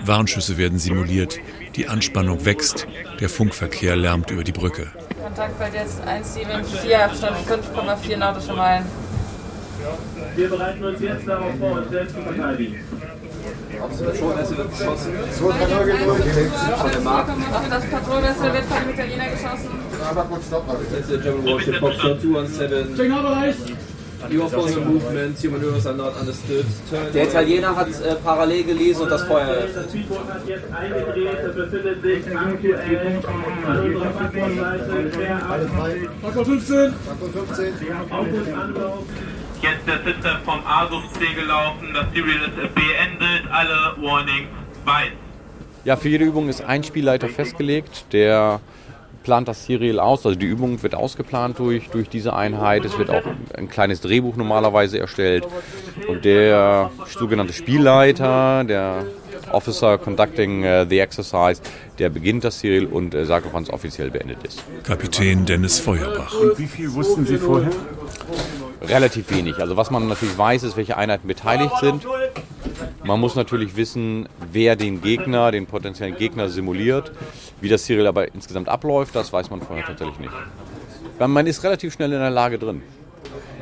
Warnschüsse 0.06 0.58
werden 0.58 0.80
simuliert, 0.80 1.40
die 1.76 1.88
Anspannung 1.88 2.46
wächst, 2.46 2.88
der 3.20 3.30
Funkverkehr 3.30 3.96
lärmt 3.96 4.32
über 4.32 4.44
die 4.44 4.52
Brücke. 4.52 4.88
Kontaktfeld 5.24 5.74
jetzt 5.74 6.02
174, 6.02 6.98
Abstand 6.98 7.38
5,4 7.48 8.18
nautische 8.18 8.54
Meilen. 8.54 8.86
Wir 10.36 10.50
bereiten 10.50 10.84
uns 10.84 11.00
jetzt 11.00 11.28
darauf 11.28 11.58
vor, 11.60 11.72
uns 11.72 11.90
selbst 11.90 12.16
zu 12.16 12.22
verteidigen. 12.22 12.76
Patrouillenvessel 13.80 14.58
wird 14.58 14.72
geschossen. 14.72 15.14
Auf 17.54 17.70
das 17.70 17.86
Patrouillenvessel 17.86 18.54
wird 18.54 18.66
von 18.66 18.78
einem 18.78 18.90
Italiener 18.90 19.30
geschossen. 19.30 19.70
That's 20.92 21.08
the 21.08 21.18
German 21.18 21.46
warship 21.46 21.76
Foxtrot 21.76 22.22
217. 22.22 22.96
Signalbereich. 22.96 23.56
You 23.68 23.76
following 24.20 24.86
movements, 24.86 25.44
maneuvers 25.44 25.86
are 25.86 25.96
not 25.96 26.16
understood. 26.18 26.66
Der 27.14 27.24
Italiener 27.24 27.76
hat 27.76 27.88
äh, 27.88 28.16
parallel 28.16 28.64
gelesen 28.64 29.04
und 29.04 29.12
das 29.12 29.24
Feuer 29.24 29.48
eröffnet. 29.48 29.86
Das 29.86 29.92
Speedboot 29.92 30.28
hat 30.28 30.48
jetzt 30.48 30.74
eingedreht, 30.74 31.56
befindet 31.56 32.04
sich 32.04 32.38
aktuell 32.38 33.22
an 33.66 33.80
unserer 33.80 34.10
Backbordseite 34.10 35.10
quer 35.12 35.36
ab. 35.36 35.60
Faktor 36.22 36.46
15. 36.46 36.94
Faktor 36.94 37.46
15. 37.48 37.68
August 38.12 38.54
Anlauf. 38.54 39.04
Jetzt 39.62 39.88
der 39.88 39.98
System 39.98 40.38
vom 40.46 40.60
A-Sucht-C 40.66 41.34
gelaufen, 41.36 41.94
das 41.94 42.06
Serial 42.14 42.46
ist 42.46 42.76
beendet, 42.76 43.52
alle 43.52 43.96
Warnings 44.02 44.48
weiß. 44.86 45.12
Ja, 45.84 45.98
für 45.98 46.10
jede 46.10 46.26
Übung 46.26 46.48
ist 46.50 46.62
ein 46.62 46.84
Spielleiter 46.84 47.28
festgelegt, 47.28 48.06
der 48.14 48.62
plant 49.30 49.48
das 49.48 49.64
Serial 49.68 50.00
aus. 50.00 50.26
Also 50.26 50.40
die 50.40 50.48
Übung 50.48 50.82
wird 50.82 50.96
ausgeplant 50.96 51.60
durch, 51.60 51.90
durch 51.90 52.10
diese 52.10 52.34
Einheit. 52.34 52.84
Es 52.84 52.98
wird 52.98 53.12
auch 53.12 53.22
ein 53.56 53.70
kleines 53.70 54.02
Drehbuch 54.02 54.36
normalerweise 54.36 54.98
erstellt. 54.98 55.46
Und 56.08 56.26
der 56.26 56.90
sogenannte 57.06 57.54
Spielleiter, 57.54 58.64
der 58.64 59.06
Officer 59.52 60.00
conducting 60.00 60.64
uh, 60.64 60.84
the 60.90 60.98
exercise, 60.98 61.62
der 62.00 62.10
beginnt 62.10 62.44
das 62.44 62.60
Serial 62.60 62.88
und 62.88 63.14
äh, 63.14 63.24
sagt, 63.24 63.46
wann 63.52 63.62
es 63.62 63.70
offiziell 63.70 64.10
beendet 64.10 64.40
ist. 64.44 64.64
Kapitän 64.84 65.46
Dennis 65.46 65.80
Feuerbach. 65.80 66.34
Und 66.34 66.58
wie 66.58 66.66
viel 66.66 66.92
wussten 66.92 67.24
Sie 67.28 67.38
vorher? 67.38 67.70
Relativ 68.82 69.30
wenig. 69.30 69.60
Also 69.60 69.78
was 69.78 69.92
man 69.92 70.08
natürlich 70.08 70.38
weiß, 70.40 70.64
ist, 70.64 70.76
welche 70.76 70.98
Einheiten 70.98 71.28
beteiligt 71.28 71.74
sind. 71.82 72.08
Man 73.04 73.20
muss 73.20 73.36
natürlich 73.36 73.76
wissen, 73.76 74.28
wer 74.52 74.76
den 74.76 75.02
Gegner, 75.02 75.52
den 75.52 75.68
potenziellen 75.68 76.16
Gegner 76.16 76.50
simuliert. 76.50 77.12
Wie 77.62 77.70
das 77.70 77.86
Serial 77.86 78.08
aber 78.08 78.34
insgesamt 78.34 78.70
abläuft, 78.70 79.16
das 79.16 79.34
weiß 79.34 79.50
man 79.50 79.62
vorher 79.62 79.86
tatsächlich 79.86 80.20
nicht. 80.20 80.34
Man 81.20 81.48
ist 81.48 81.64
relativ 81.64 81.94
schnell 81.94 82.14
in 82.14 82.20
der 82.20 82.30
Lage 82.30 82.58
drin. 82.58 82.82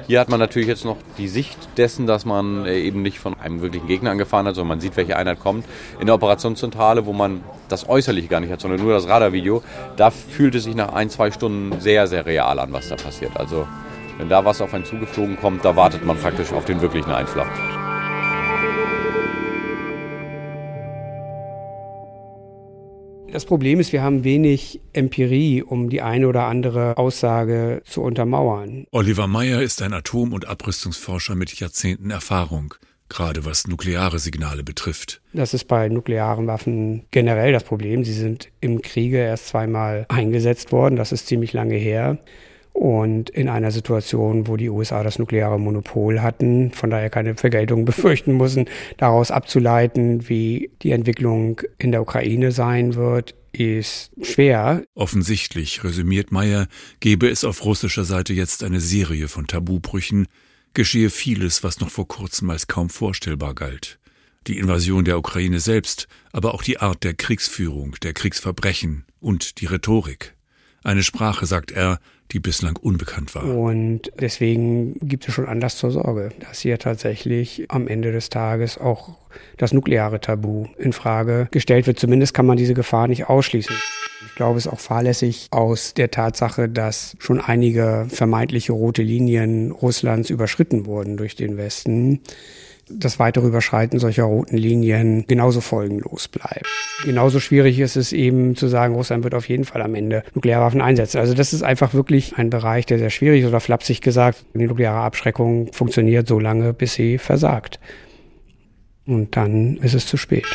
Hier 0.08 0.22
hat 0.22 0.30
man 0.30 0.40
natürlich 0.40 0.70
jetzt 0.70 0.86
noch 0.86 0.96
die 1.18 1.28
Sicht 1.28 1.58
dessen, 1.76 2.08
dass 2.08 2.24
man 2.24 2.66
äh, 2.66 2.80
eben 2.80 3.02
nicht 3.02 3.20
von 3.20 3.38
einem 3.38 3.62
wirklichen 3.62 3.88
Gegner 3.88 4.12
angefahren 4.12 4.48
hat, 4.48 4.56
sondern 4.56 4.70
man 4.70 4.80
sieht, 4.80 4.96
welche 4.96 5.18
Einheit 5.18 5.42
kommt. 5.42 5.66
In 6.00 6.06
der 6.06 6.16
Operationszentrale, 6.16 7.06
wo 7.06 7.12
man 7.12 7.44
das 7.68 7.90
Äußerliche 7.90 8.30
gar 8.30 8.40
nicht 8.40 8.52
hat, 8.52 8.62
sondern 8.62 8.82
nur 8.82 8.94
das 8.94 9.10
Radarvideo, 9.10 9.64
da 9.98 10.10
fühlt 10.10 10.56
es 10.56 10.64
sich 10.64 10.76
nach 10.76 10.94
ein, 10.94 11.10
zwei 11.10 11.30
Stunden 11.32 11.82
sehr, 11.82 12.08
sehr 12.08 12.26
real 12.26 12.58
an, 12.60 12.72
was 12.72 12.88
da 12.88 12.96
passiert. 12.96 13.36
Also 13.36 13.68
wenn 14.18 14.30
da 14.30 14.46
was 14.46 14.62
auf 14.62 14.74
einen 14.74 14.86
zugeflogen 14.86 15.38
kommt, 15.38 15.66
da 15.66 15.76
wartet 15.76 16.06
man 16.06 16.18
praktisch 16.18 16.54
auf 16.54 16.64
den 16.64 16.80
wirklichen 16.80 17.12
Einschlag. 17.12 17.48
Das 23.32 23.46
Problem 23.46 23.80
ist, 23.80 23.92
wir 23.92 24.02
haben 24.02 24.24
wenig 24.24 24.80
Empirie, 24.94 25.62
um 25.62 25.90
die 25.90 26.02
eine 26.02 26.28
oder 26.28 26.46
andere 26.46 26.98
Aussage 26.98 27.82
zu 27.86 28.02
untermauern. 28.02 28.86
Oliver 28.92 29.28
Meyer 29.28 29.62
ist 29.62 29.82
ein 29.82 29.94
Atom- 29.94 30.34
und 30.34 30.48
Abrüstungsforscher 30.48 31.36
mit 31.36 31.60
Jahrzehnten 31.60 32.10
Erfahrung, 32.10 32.74
gerade 33.10 33.46
was 33.46 33.68
nukleare 33.68 34.20
Signale 34.20 34.64
betrifft. 34.64 35.22
Das 35.34 35.54
ist 35.54 35.66
bei 35.66 35.90
nuklearen 35.90 36.48
Waffen 36.48 37.06
generell 37.12 37.52
das 37.52 37.66
Problem. 37.66 38.06
Sie 38.06 38.14
sind 38.14 38.50
im 38.62 38.82
Kriege 38.82 39.18
erst 39.18 39.50
zweimal 39.50 40.06
eingesetzt 40.08 40.72
worden. 40.72 40.96
Das 40.96 41.12
ist 41.12 41.28
ziemlich 41.28 41.52
lange 41.52 41.76
her. 41.76 42.18
Und 42.78 43.32
in 43.32 43.50
einer 43.50 43.72
Situation, 43.72 44.48
wo 44.48 44.56
die 44.56 44.70
USA 44.70 45.02
das 45.02 45.18
nukleare 45.18 45.60
Monopol 45.60 46.22
hatten, 46.22 46.72
von 46.72 46.92
daher 46.92 47.10
keine 47.10 47.34
Vergeltung 47.34 47.86
befürchten 47.86 48.38
müssen, 48.38 48.66
daraus 48.98 49.32
abzuleiten, 49.32 50.30
wie 50.30 50.70
die 50.84 50.92
Entwicklung 50.92 51.60
in 51.80 51.92
der 51.92 52.04
Ukraine 52.04 52.52
sein 52.52 52.94
wird, 52.94 53.34
ist 53.52 54.12
schwer. 54.22 54.84
Offensichtlich, 54.94 55.84
resümiert 55.84 56.32
Meyer, 56.32 56.68
gebe 57.00 57.28
es 57.28 57.44
auf 57.44 57.66
russischer 57.66 58.06
Seite 58.06 58.34
jetzt 58.34 58.64
eine 58.64 58.80
Serie 58.80 59.28
von 59.28 59.48
Tabubrüchen, 59.48 60.28
geschehe 60.76 61.10
vieles, 61.10 61.64
was 61.64 61.80
noch 61.80 61.90
vor 61.90 62.08
kurzem 62.08 62.52
als 62.52 62.68
kaum 62.68 62.92
vorstellbar 62.92 63.56
galt. 63.56 63.98
Die 64.46 64.60
Invasion 64.60 65.04
der 65.04 65.18
Ukraine 65.18 65.62
selbst, 65.62 66.08
aber 66.32 66.54
auch 66.54 66.62
die 66.62 66.80
Art 66.80 67.04
der 67.04 67.16
Kriegsführung, 67.16 67.96
der 68.04 68.14
Kriegsverbrechen 68.14 69.06
und 69.20 69.62
die 69.62 69.66
Rhetorik. 69.66 70.36
Eine 70.84 71.02
Sprache, 71.02 71.48
sagt 71.48 71.72
er, 71.72 72.00
die 72.32 72.40
bislang 72.40 72.76
unbekannt 72.76 73.34
war. 73.36 73.46
Und 73.46 74.12
deswegen 74.20 74.96
gibt 75.00 75.28
es 75.28 75.34
schon 75.34 75.48
Anlass 75.48 75.78
zur 75.78 75.92
Sorge, 75.92 76.30
dass 76.40 76.60
hier 76.60 76.78
tatsächlich 76.78 77.66
am 77.70 77.88
Ende 77.88 78.12
des 78.12 78.30
Tages 78.30 78.78
auch 78.78 79.16
das 79.58 79.74
nukleare 79.74 80.20
Tabu 80.20 80.66
in 80.78 80.94
Frage 80.94 81.48
gestellt 81.52 81.88
wird. 81.88 82.00
Zumindest 82.00 82.34
kann 82.34 82.46
man 82.46 82.58
diese 82.58 82.74
Gefahr 82.74 83.08
nicht 83.08 83.30
ausschließen. 83.30 83.76
Ich 84.26 84.36
glaube, 84.36 84.58
es 84.58 84.66
ist 84.66 84.72
auch 84.72 84.80
fahrlässig 84.80 85.48
aus 85.52 85.94
der 85.94 86.12
Tatsache, 86.12 86.68
dass 86.68 87.16
schon 87.20 87.40
einige 87.40 88.08
vermeintliche 88.10 88.74
rote 88.74 89.04
Linien 89.04 89.72
Russlands 89.72 90.30
überschritten 90.30 90.86
wurden 90.86 91.18
durch 91.18 91.36
den 91.36 91.58
Westen 91.58 92.22
das 92.90 93.20
weitere 93.20 93.48
Überschreiten 93.48 94.00
solcher 94.00 94.24
roten 94.24 94.58
Linien 94.58 95.26
genauso 95.28 95.62
folgenlos 95.62 96.28
bleibt. 96.28 96.68
Genauso 97.04 97.40
schwierig 97.40 97.80
ist 97.80 97.96
es 97.96 98.14
eben 98.14 98.56
zu 98.56 98.68
sagen, 98.68 98.96
Russland 98.96 99.24
wird 99.24 99.36
auf 99.36 99.48
jeden 99.50 99.66
Fall 99.66 99.82
am 99.82 99.96
Ende 99.96 100.24
Nuklearwaffen 100.34 100.82
einsetzen. 100.82 101.20
Also 101.20 101.34
das 101.34 101.54
ist 101.54 101.64
einfach 101.64 101.94
wirklich 101.94 102.38
ein 102.38 102.50
Bereich, 102.50 102.86
der 102.86 103.00
sehr 103.00 103.10
schwierig 103.10 103.42
ist 103.42 103.48
oder 103.48 103.60
flapsig 103.60 104.02
gesagt. 104.02 104.46
Die 104.54 104.66
nukleare 104.66 105.00
Abschreckung 105.00 105.72
funktioniert 105.74 106.28
so 106.28 106.40
lange, 106.40 106.74
bis 106.74 106.94
sie 106.94 107.18
versagt. 107.18 107.80
Und 109.06 109.36
dann 109.38 109.78
ist 109.78 109.94
es 109.94 110.06
zu 110.06 110.18
spät. 110.18 110.46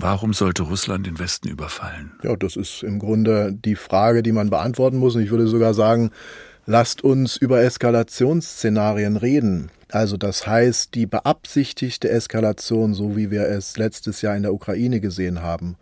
Warum 0.00 0.32
sollte 0.32 0.62
Russland 0.62 1.06
den 1.06 1.18
Westen 1.18 1.48
überfallen? 1.48 2.12
Ja, 2.22 2.36
das 2.36 2.54
ist 2.54 2.84
im 2.84 3.00
Grunde 3.00 3.52
die 3.52 3.74
Frage, 3.74 4.22
die 4.22 4.30
man 4.30 4.48
beantworten 4.48 4.96
muss. 4.96 5.16
Und 5.16 5.22
ich 5.22 5.30
würde 5.30 5.48
sogar 5.48 5.74
sagen, 5.74 6.10
lasst 6.68 7.02
uns 7.02 7.38
über 7.38 7.62
Eskalationsszenarien 7.62 9.16
reden. 9.16 9.70
Also 9.90 10.18
das 10.18 10.46
heißt, 10.46 10.94
die 10.94 11.06
beabsichtigte 11.06 12.10
Eskalation, 12.10 12.92
so 12.92 13.16
wie 13.16 13.30
wir 13.30 13.48
es 13.48 13.78
letztes 13.78 14.20
Jahr 14.20 14.36
in 14.36 14.42
der 14.42 14.52
Ukraine 14.52 15.00
gesehen 15.00 15.40
haben, 15.40 15.76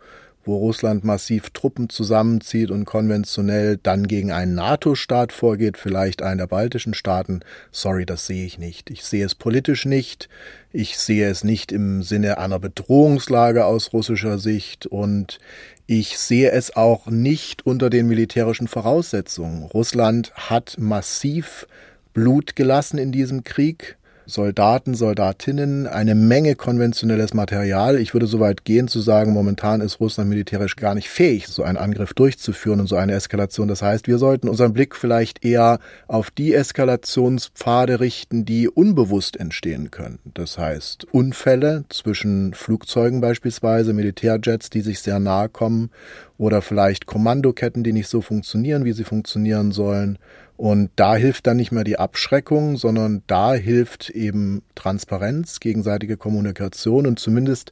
wo 0.45 0.55
Russland 0.55 1.03
massiv 1.03 1.49
Truppen 1.49 1.89
zusammenzieht 1.89 2.71
und 2.71 2.85
konventionell 2.85 3.77
dann 3.83 4.07
gegen 4.07 4.31
einen 4.31 4.55
NATO-Staat 4.55 5.33
vorgeht, 5.33 5.77
vielleicht 5.77 6.21
einen 6.21 6.37
der 6.37 6.47
baltischen 6.47 6.93
Staaten, 6.93 7.41
sorry, 7.73 8.05
das 8.05 8.25
sehe 8.25 8.45
ich 8.45 8.57
nicht. 8.57 8.89
Ich 8.89 9.03
sehe 9.03 9.25
es 9.25 9.35
politisch 9.35 9.85
nicht. 9.85 10.29
Ich 10.71 10.97
sehe 10.97 11.29
es 11.29 11.43
nicht 11.43 11.73
im 11.73 12.01
Sinne 12.01 12.37
einer 12.37 12.59
Bedrohungslage 12.59 13.65
aus 13.65 13.91
russischer 13.91 14.39
Sicht 14.39 14.85
und 14.85 15.39
ich 15.87 16.17
sehe 16.19 16.51
es 16.51 16.75
auch 16.75 17.07
nicht 17.07 17.65
unter 17.65 17.89
den 17.89 18.07
militärischen 18.07 18.67
Voraussetzungen. 18.67 19.63
Russland 19.63 20.33
hat 20.35 20.75
massiv 20.77 21.65
Blut 22.13 22.55
gelassen 22.57 22.97
in 22.97 23.13
diesem 23.13 23.45
Krieg. 23.45 23.96
Soldaten, 24.29 24.93
Soldatinnen, 24.93 25.87
eine 25.87 26.13
Menge 26.13 26.55
konventionelles 26.55 27.33
Material. 27.33 27.97
Ich 27.97 28.13
würde 28.13 28.27
so 28.27 28.41
weit 28.41 28.65
gehen 28.65 28.89
zu 28.89 28.99
sagen, 28.99 29.31
momentan 29.31 29.79
ist 29.79 30.01
Russland 30.01 30.29
militärisch 30.29 30.75
gar 30.75 30.95
nicht 30.95 31.07
fähig, 31.07 31.47
so 31.47 31.63
einen 31.63 31.77
Angriff 31.77 32.13
durchzuführen 32.13 32.81
und 32.81 32.87
so 32.87 32.97
eine 32.97 33.13
Eskalation. 33.13 33.69
Das 33.69 33.81
heißt, 33.81 34.05
wir 34.07 34.17
sollten 34.17 34.49
unseren 34.49 34.73
Blick 34.73 34.97
vielleicht 34.97 35.45
eher 35.45 35.79
auf 36.07 36.29
die 36.29 36.53
Eskalationspfade 36.53 38.01
richten, 38.01 38.43
die 38.43 38.67
unbewusst 38.67 39.39
entstehen 39.39 39.91
können. 39.91 40.19
Das 40.33 40.57
heißt, 40.57 41.05
Unfälle 41.13 41.85
zwischen 41.87 42.53
Flugzeugen 42.53 43.21
beispielsweise, 43.21 43.93
Militärjets, 43.93 44.69
die 44.69 44.81
sich 44.81 44.99
sehr 44.99 45.19
nahe 45.19 45.47
kommen 45.47 45.89
oder 46.37 46.61
vielleicht 46.61 47.05
Kommandoketten, 47.05 47.81
die 47.81 47.93
nicht 47.93 48.09
so 48.09 48.19
funktionieren, 48.19 48.83
wie 48.83 48.91
sie 48.91 49.05
funktionieren 49.05 49.71
sollen 49.71 50.19
und 50.57 50.89
da 50.95 51.15
hilft 51.15 51.47
dann 51.47 51.57
nicht 51.57 51.71
mehr 51.71 51.83
die 51.83 51.99
Abschreckung, 51.99 52.77
sondern 52.77 53.21
da 53.27 53.53
hilft 53.53 54.09
eben 54.09 54.63
Transparenz, 54.75 55.59
gegenseitige 55.59 56.17
Kommunikation 56.17 57.05
und 57.05 57.19
zumindest 57.19 57.71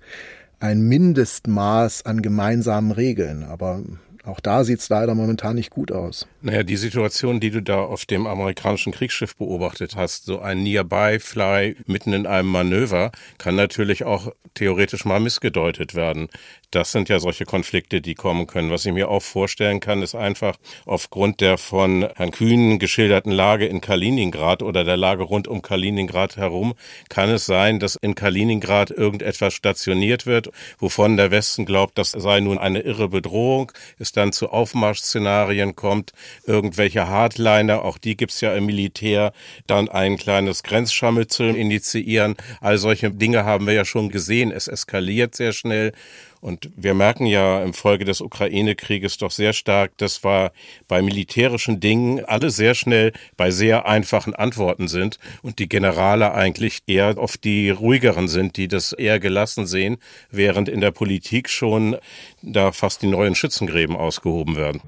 ein 0.60 0.82
Mindestmaß 0.82 2.06
an 2.06 2.21
gemeinsamen 2.21 2.91
Regeln. 2.91 3.43
Aber 3.43 3.82
Auch 4.26 4.39
da 4.39 4.63
sieht 4.63 4.80
es 4.80 4.89
leider 4.89 5.13
momentan 5.13 5.56
nicht 5.56 5.69
gut 5.69 5.91
aus. 5.91 6.28
Naja, 6.41 6.63
die 6.63 6.78
Situation, 6.78 7.39
die 7.39 7.52
du 7.52 7.62
da 7.62 7.78
auf 7.84 8.06
dem 8.06 8.26
amerikanischen 8.26 8.91
Kriegsschiff 8.91 9.36
beobachtet 9.36 9.95
hast, 9.95 10.26
so 10.26 10.39
ein 10.39 10.63
Nearby-Fly 10.63 11.76
mitten 11.86 12.13
in 12.13 12.26
einem 12.26 12.50
Manöver, 12.50 13.12
kann 13.38 13.56
natürlich 13.56 14.04
auch 14.04 14.32
theoretisch 14.56 15.06
mal 15.06 15.19
missgedeutet 15.19 15.93
werden. 15.93 16.30
Das 16.76 16.92
sind 16.92 17.08
ja 17.08 17.22
solche 17.22 17.46
Konflikte, 17.46 18.02
die 18.02 18.16
kommen 18.16 18.48
können. 18.48 18.70
Was 18.70 18.86
ich 18.86 18.92
mir 18.92 19.10
auch 19.10 19.22
vorstellen 19.22 19.80
kann, 19.80 20.02
ist 20.02 20.14
einfach 20.14 20.58
aufgrund 20.86 21.40
der 21.40 21.58
von 21.58 22.06
Herrn 22.18 22.32
Kühn 22.32 22.80
geschilderten 22.80 23.32
Lage 23.32 23.66
in 23.66 23.80
Kaliningrad 23.80 24.62
oder 24.62 24.84
der 24.84 24.98
Lage 24.98 25.24
rund 25.24 25.48
um 25.48 25.62
Kaliningrad 25.62 26.36
herum, 26.36 26.74
kann 27.08 27.30
es 27.30 27.46
sein, 27.46 27.80
dass 27.80 27.96
in 27.96 28.14
Kaliningrad 28.14 28.92
irgendetwas 28.92 29.54
stationiert 29.54 30.26
wird, 30.26 30.50
wovon 30.78 31.16
der 31.16 31.32
Westen 31.32 31.66
glaubt, 31.66 31.98
das 31.98 32.12
sei 32.12 32.42
nun 32.42 32.58
eine 32.58 32.82
irre 32.82 33.08
Bedrohung, 33.08 33.72
es 33.98 34.12
dann 34.12 34.34
zu 34.34 34.50
Aufmarschszenarien 34.50 35.78
kommt, 35.78 36.12
irgendwelche 36.46 37.08
Hardliner, 37.08 37.86
auch 37.86 37.98
die 37.98 38.18
gibt's 38.18 38.42
ja 38.42 38.54
im 38.54 38.66
Militär, 38.66 39.32
dann 39.66 39.88
ein 39.88 40.18
kleines 40.18 40.62
Grenzscharmützel 40.64 41.56
initiieren. 41.56 42.36
All 42.60 42.78
solche 42.78 43.12
Dinge 43.12 43.46
haben 43.46 43.66
wir 43.66 43.74
ja 43.74 43.86
schon 43.86 44.10
gesehen. 44.10 44.52
Es 44.52 44.68
eskaliert 44.68 45.36
sehr 45.36 45.54
schnell. 45.54 45.94
Und 46.41 46.69
wir 46.76 46.93
merken 46.93 47.26
ja 47.26 47.63
im 47.63 47.74
Folge 47.74 48.06
des 48.06 48.21
Ukraine-Krieges 48.21 49.17
doch 49.17 49.32
sehr 49.32 49.54
stark, 49.54 49.98
dass 49.98 50.24
wir 50.24 50.52
bei 50.88 51.02
militärischen 51.02 51.80
Dingen 51.80 52.24
alle 52.24 52.50
sehr 52.50 52.76
schnell 52.76 53.13
bei 53.38 53.52
sehr 53.52 53.88
einfachen 53.88 54.36
Antworten 54.36 54.88
sind 54.88 55.17
und 55.41 55.60
die 55.60 55.69
Generale 55.69 56.34
eigentlich 56.34 56.80
eher 56.88 57.17
oft 57.17 57.43
die 57.43 57.69
ruhigeren 57.69 58.28
sind, 58.28 58.58
die 58.58 58.67
das 58.67 58.93
eher 58.93 59.19
gelassen 59.19 59.65
sehen, 59.65 59.98
während 60.30 60.69
in 60.69 60.82
der 60.82 60.91
Politik 60.91 61.50
schon 61.50 61.98
da 62.41 62.71
fast 62.71 63.02
die 63.02 63.08
neuen 63.08 63.36
Schützengräben 63.36 63.95
ausgehoben 63.95 64.56
werden. 64.56 64.82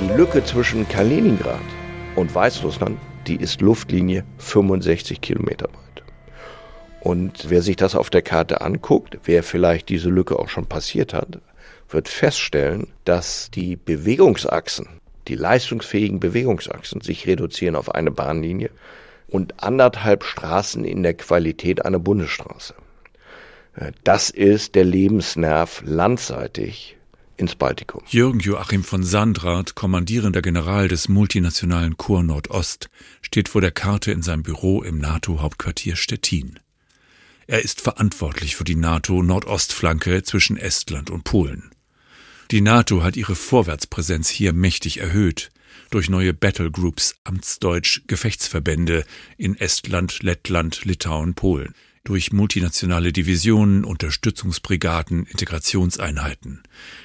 Die 0.00 0.16
Lücke 0.16 0.44
zwischen 0.44 0.88
Kaliningrad 0.88 1.60
und 2.16 2.34
Weißrussland 2.34 2.98
die 3.26 3.36
ist 3.36 3.60
Luftlinie 3.60 4.24
65 4.38 5.20
Kilometer 5.20 5.66
weit. 5.66 6.02
Und 7.00 7.50
wer 7.50 7.62
sich 7.62 7.76
das 7.76 7.94
auf 7.94 8.10
der 8.10 8.22
Karte 8.22 8.60
anguckt, 8.60 9.18
wer 9.24 9.42
vielleicht 9.42 9.88
diese 9.88 10.08
Lücke 10.08 10.38
auch 10.38 10.48
schon 10.48 10.66
passiert 10.66 11.14
hat, 11.14 11.40
wird 11.88 12.08
feststellen, 12.08 12.88
dass 13.04 13.50
die 13.50 13.76
Bewegungsachsen, 13.76 14.86
die 15.28 15.34
leistungsfähigen 15.34 16.20
Bewegungsachsen 16.20 17.00
sich 17.00 17.26
reduzieren 17.26 17.76
auf 17.76 17.94
eine 17.94 18.10
Bahnlinie 18.10 18.70
und 19.28 19.62
anderthalb 19.62 20.24
Straßen 20.24 20.84
in 20.84 21.02
der 21.02 21.14
Qualität 21.14 21.84
einer 21.84 21.98
Bundesstraße. 21.98 22.74
Das 24.04 24.30
ist 24.30 24.74
der 24.74 24.84
Lebensnerv 24.84 25.82
landseitig 25.84 26.96
ins 27.42 27.56
Baltikum. 27.56 28.02
Jürgen 28.08 28.40
Joachim 28.40 28.84
von 28.84 29.02
Sandrath, 29.02 29.74
kommandierender 29.74 30.40
General 30.40 30.88
des 30.88 31.08
multinationalen 31.08 31.96
Korps 31.96 32.24
Nordost, 32.24 32.88
steht 33.20 33.48
vor 33.48 33.60
der 33.60 33.72
Karte 33.72 34.12
in 34.12 34.22
seinem 34.22 34.44
Büro 34.44 34.82
im 34.82 34.98
NATO-Hauptquartier 34.98 35.96
Stettin. 35.96 36.58
Er 37.46 37.62
ist 37.62 37.80
verantwortlich 37.80 38.56
für 38.56 38.64
die 38.64 38.76
NATO-Nordostflanke 38.76 40.22
zwischen 40.22 40.56
Estland 40.56 41.10
und 41.10 41.24
Polen. 41.24 41.70
Die 42.52 42.60
NATO 42.60 43.02
hat 43.02 43.16
ihre 43.16 43.34
Vorwärtspräsenz 43.34 44.28
hier 44.28 44.52
mächtig 44.52 44.98
erhöht 44.98 45.50
durch 45.90 46.08
neue 46.08 46.32
Battlegroups, 46.32 47.16
amtsdeutsch 47.24 48.02
Gefechtsverbände 48.06 49.04
in 49.36 49.56
Estland, 49.56 50.22
Lettland, 50.22 50.84
Litauen, 50.84 51.34
Polen 51.34 51.74
durch 52.04 52.32
multinationale 52.32 53.12
Divisionen, 53.12 53.84
Unterstützungsbrigaden, 53.84 55.24
Integrationseinheiten, 55.26 56.62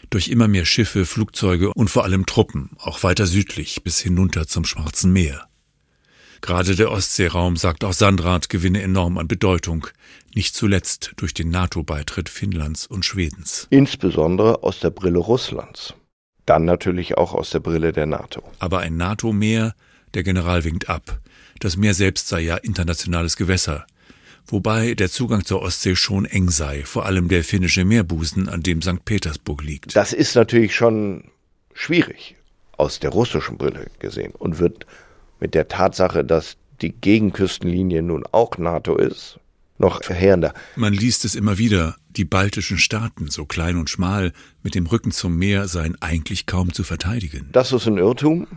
durch 0.10 0.30
immer 0.30 0.48
mehr 0.48 0.66
Schiffe, 0.66 1.06
Flugzeuge 1.06 1.74
und 1.74 1.90
vor 1.90 2.04
allem 2.04 2.26
Truppen, 2.26 2.72
auch 2.80 3.04
weiter 3.04 3.28
südlich 3.28 3.84
bis 3.84 4.00
hinunter 4.00 4.48
zum 4.48 4.66
Schwarzen 4.66 5.14
Meer. 5.14 5.48
Gerade 6.42 6.76
der 6.76 6.92
Ostseeraum, 6.92 7.58
sagt 7.58 7.84
auch 7.84 7.94
Sandrath, 7.94 8.50
gewinne 8.50 8.82
enorm 8.82 9.18
an 9.18 9.28
Bedeutung, 9.28 9.88
nicht 10.36 10.56
zuletzt 10.56 11.14
durch 11.18 11.34
den 11.34 11.50
NATO-Beitritt 11.50 12.30
Finnlands 12.30 12.86
und 12.86 13.06
Schwedens. 13.06 13.68
Insbesondere 13.70 14.64
aus 14.64 14.80
der 14.80 14.92
Brille 14.92 15.18
Russlands. 15.18 15.96
Dann 16.46 16.64
natürlich 16.64 17.18
auch 17.18 17.34
aus 17.34 17.50
der 17.50 17.60
Brille 17.60 17.92
der 17.92 18.06
NATO. 18.06 18.44
Aber 18.60 18.80
ein 18.80 18.98
NATO-Meer, 18.98 19.74
der 20.14 20.24
General 20.24 20.64
winkt 20.64 20.90
ab. 20.90 21.20
Das 21.60 21.76
Meer 21.76 21.94
selbst 21.94 22.28
sei 22.28 22.42
ja 22.42 22.56
internationales 22.58 23.36
Gewässer 23.36 23.86
wobei 24.48 24.94
der 24.94 25.10
Zugang 25.10 25.46
zur 25.46 25.62
Ostsee 25.62 25.96
schon 25.96 26.26
eng 26.26 26.50
sei, 26.50 26.84
vor 26.84 27.06
allem 27.06 27.28
der 27.28 27.44
finnische 27.44 27.86
Meerbusen, 27.86 28.50
an 28.50 28.64
dem 28.64 28.82
St. 28.82 29.06
Petersburg 29.06 29.64
liegt. 29.64 29.96
Das 29.96 30.14
ist 30.14 30.36
natürlich 30.36 30.76
schon 30.76 31.26
schwierig 31.74 32.36
aus 32.78 33.00
der 33.00 33.12
russischen 33.12 33.58
Brille 33.58 33.88
gesehen 34.00 34.34
und 34.38 34.60
wird 34.60 34.86
mit 35.40 35.54
der 35.54 35.68
Tatsache, 35.68 36.24
dass 36.24 36.58
die 36.82 36.94
Gegenküstenlinie 37.00 38.02
nun 38.02 38.24
auch 38.32 38.58
NATO 38.58 38.96
ist, 38.96 39.40
noch 39.78 40.04
verheerender. 40.04 40.54
Man 40.76 40.94
liest 40.94 41.26
es 41.26 41.36
immer 41.36 41.58
wieder, 41.58 41.96
die 42.10 42.26
baltischen 42.26 42.78
Staaten, 42.78 43.30
so 43.30 43.46
klein 43.46 43.78
und 43.78 43.90
schmal, 43.90 44.34
mit 44.64 44.76
dem 44.76 44.88
Rücken 44.88 45.12
zum 45.12 45.38
Meer, 45.38 45.68
seien 45.68 46.00
eigentlich 46.02 46.46
kaum 46.46 46.74
zu 46.74 46.84
verteidigen. 46.84 47.50
Das 47.52 47.72
ist 47.72 47.88
ein 47.88 47.98
Irrtum 47.98 48.48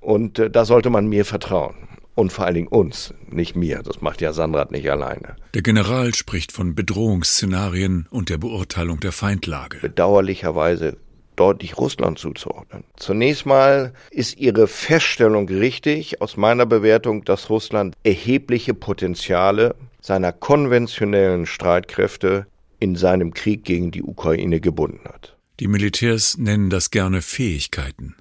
und 0.00 0.38
äh, 0.38 0.50
da 0.50 0.64
sollte 0.64 0.90
man 0.90 1.06
mir 1.06 1.24
vertrauen 1.24 1.74
und 2.14 2.32
vor 2.32 2.44
allen 2.44 2.54
Dingen 2.54 2.68
uns, 2.68 3.14
nicht 3.30 3.56
mir. 3.56 3.82
Das 3.82 4.00
macht 4.00 4.20
ja 4.20 4.32
Sandrat 4.32 4.70
nicht 4.70 4.90
alleine. 4.90 5.36
Der 5.54 5.62
General 5.62 6.14
spricht 6.14 6.52
von 6.52 6.74
Bedrohungsszenarien 6.74 8.06
und 8.10 8.28
der 8.28 8.38
Beurteilung 8.38 9.00
der 9.00 9.12
Feindlage. 9.12 9.78
Bedauerlicherweise 9.80 10.96
deutlich 11.36 11.78
Russland 11.78 12.18
zuzuordnen. 12.18 12.84
Zunächst 12.96 13.46
mal 13.46 13.94
ist 14.10 14.36
Ihre 14.36 14.68
Feststellung 14.68 15.48
richtig 15.48 16.20
aus 16.20 16.36
meiner 16.36 16.66
Bewertung, 16.66 17.24
dass 17.24 17.48
Russland 17.48 17.94
erhebliche 18.04 18.74
Potenziale 18.74 19.74
seiner 20.02 20.32
konventionellen 20.32 21.46
Streitkräfte 21.46 22.46
in 22.78 22.96
seinem 22.96 23.32
Krieg 23.32 23.64
gegen 23.64 23.90
die 23.90 24.02
Ukraine 24.02 24.60
gebunden 24.60 25.04
hat. 25.04 25.36
Die 25.60 25.68
Militärs 25.68 26.38
nennen 26.38 26.70
das 26.70 26.90
gerne 26.90 27.22
Fähigkeiten. 27.22 28.16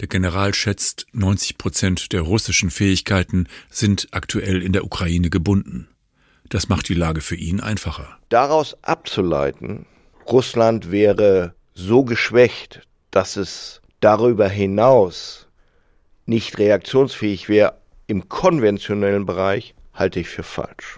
Der 0.00 0.08
General 0.08 0.54
schätzt, 0.54 1.06
90 1.12 1.58
Prozent 1.58 2.12
der 2.12 2.22
russischen 2.22 2.70
Fähigkeiten 2.70 3.46
sind 3.70 4.08
aktuell 4.10 4.62
in 4.62 4.72
der 4.72 4.84
Ukraine 4.84 5.30
gebunden. 5.30 5.88
Das 6.48 6.68
macht 6.68 6.88
die 6.88 6.94
Lage 6.94 7.20
für 7.20 7.36
ihn 7.36 7.60
einfacher. 7.60 8.18
Daraus 8.28 8.76
abzuleiten, 8.82 9.86
Russland 10.26 10.90
wäre 10.90 11.54
so 11.74 12.04
geschwächt, 12.04 12.82
dass 13.10 13.36
es 13.36 13.80
darüber 14.00 14.48
hinaus 14.48 15.48
nicht 16.26 16.58
reaktionsfähig 16.58 17.48
wäre 17.48 17.78
im 18.06 18.28
konventionellen 18.28 19.26
Bereich, 19.26 19.74
halte 19.92 20.20
ich 20.20 20.28
für 20.28 20.42
falsch. 20.42 20.96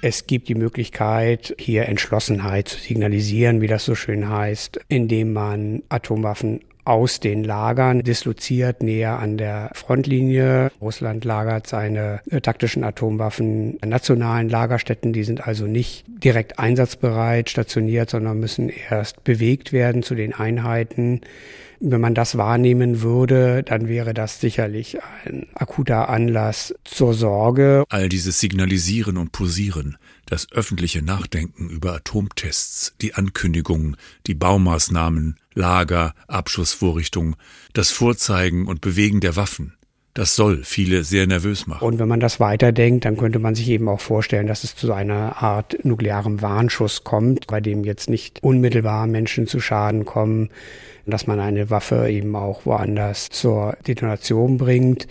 Es 0.00 0.26
gibt 0.26 0.48
die 0.48 0.54
Möglichkeit, 0.54 1.56
hier 1.58 1.86
Entschlossenheit 1.86 2.68
zu 2.68 2.78
signalisieren, 2.78 3.60
wie 3.60 3.66
das 3.66 3.84
so 3.84 3.94
schön 3.94 4.28
heißt, 4.28 4.78
indem 4.88 5.32
man 5.32 5.82
Atomwaffen 5.88 6.60
aus 6.88 7.20
den 7.20 7.44
Lagern 7.44 8.02
disloziert 8.02 8.82
näher 8.82 9.18
an 9.18 9.36
der 9.36 9.70
Frontlinie. 9.74 10.70
Russland 10.80 11.24
lagert 11.24 11.66
seine 11.66 12.20
äh, 12.30 12.40
taktischen 12.40 12.82
Atomwaffen 12.82 13.76
an 13.82 13.90
nationalen 13.90 14.48
Lagerstätten. 14.48 15.12
Die 15.12 15.24
sind 15.24 15.46
also 15.46 15.66
nicht 15.66 16.06
direkt 16.06 16.58
einsatzbereit 16.58 17.50
stationiert, 17.50 18.08
sondern 18.08 18.40
müssen 18.40 18.70
erst 18.70 19.22
bewegt 19.22 19.72
werden 19.72 20.02
zu 20.02 20.14
den 20.14 20.32
Einheiten. 20.32 21.20
Wenn 21.80 22.00
man 22.00 22.14
das 22.14 22.36
wahrnehmen 22.36 23.02
würde, 23.02 23.62
dann 23.62 23.86
wäre 23.86 24.12
das 24.12 24.40
sicherlich 24.40 24.98
ein 25.24 25.46
akuter 25.54 26.08
Anlass 26.08 26.74
zur 26.84 27.14
Sorge. 27.14 27.84
All 27.88 28.08
dieses 28.08 28.40
Signalisieren 28.40 29.16
und 29.16 29.30
Posieren, 29.30 29.96
das 30.28 30.50
öffentliche 30.52 31.02
Nachdenken 31.02 31.68
über 31.70 31.94
Atomtests, 31.94 32.94
die 33.00 33.14
Ankündigungen, 33.14 33.96
die 34.26 34.34
Baumaßnahmen, 34.34 35.36
Lager, 35.54 36.14
Abschussvorrichtungen, 36.26 37.36
das 37.72 37.90
Vorzeigen 37.90 38.66
und 38.66 38.80
Bewegen 38.80 39.20
der 39.20 39.36
Waffen, 39.36 39.78
das 40.18 40.34
soll 40.34 40.64
viele 40.64 41.04
sehr 41.04 41.28
nervös 41.28 41.68
machen. 41.68 41.84
Und 41.84 42.00
wenn 42.00 42.08
man 42.08 42.18
das 42.18 42.40
weiterdenkt, 42.40 43.04
dann 43.04 43.16
könnte 43.16 43.38
man 43.38 43.54
sich 43.54 43.68
eben 43.68 43.88
auch 43.88 44.00
vorstellen, 44.00 44.48
dass 44.48 44.64
es 44.64 44.74
zu 44.74 44.92
einer 44.92 45.40
Art 45.40 45.84
nuklearem 45.84 46.42
Warnschuss 46.42 47.04
kommt, 47.04 47.46
bei 47.46 47.60
dem 47.60 47.84
jetzt 47.84 48.10
nicht 48.10 48.42
unmittelbar 48.42 49.06
Menschen 49.06 49.46
zu 49.46 49.60
Schaden 49.60 50.04
kommen, 50.04 50.48
dass 51.06 51.28
man 51.28 51.38
eine 51.38 51.70
Waffe 51.70 52.08
eben 52.10 52.34
auch 52.34 52.66
woanders 52.66 53.28
zur 53.28 53.76
Detonation 53.86 54.58
bringt. 54.58 55.06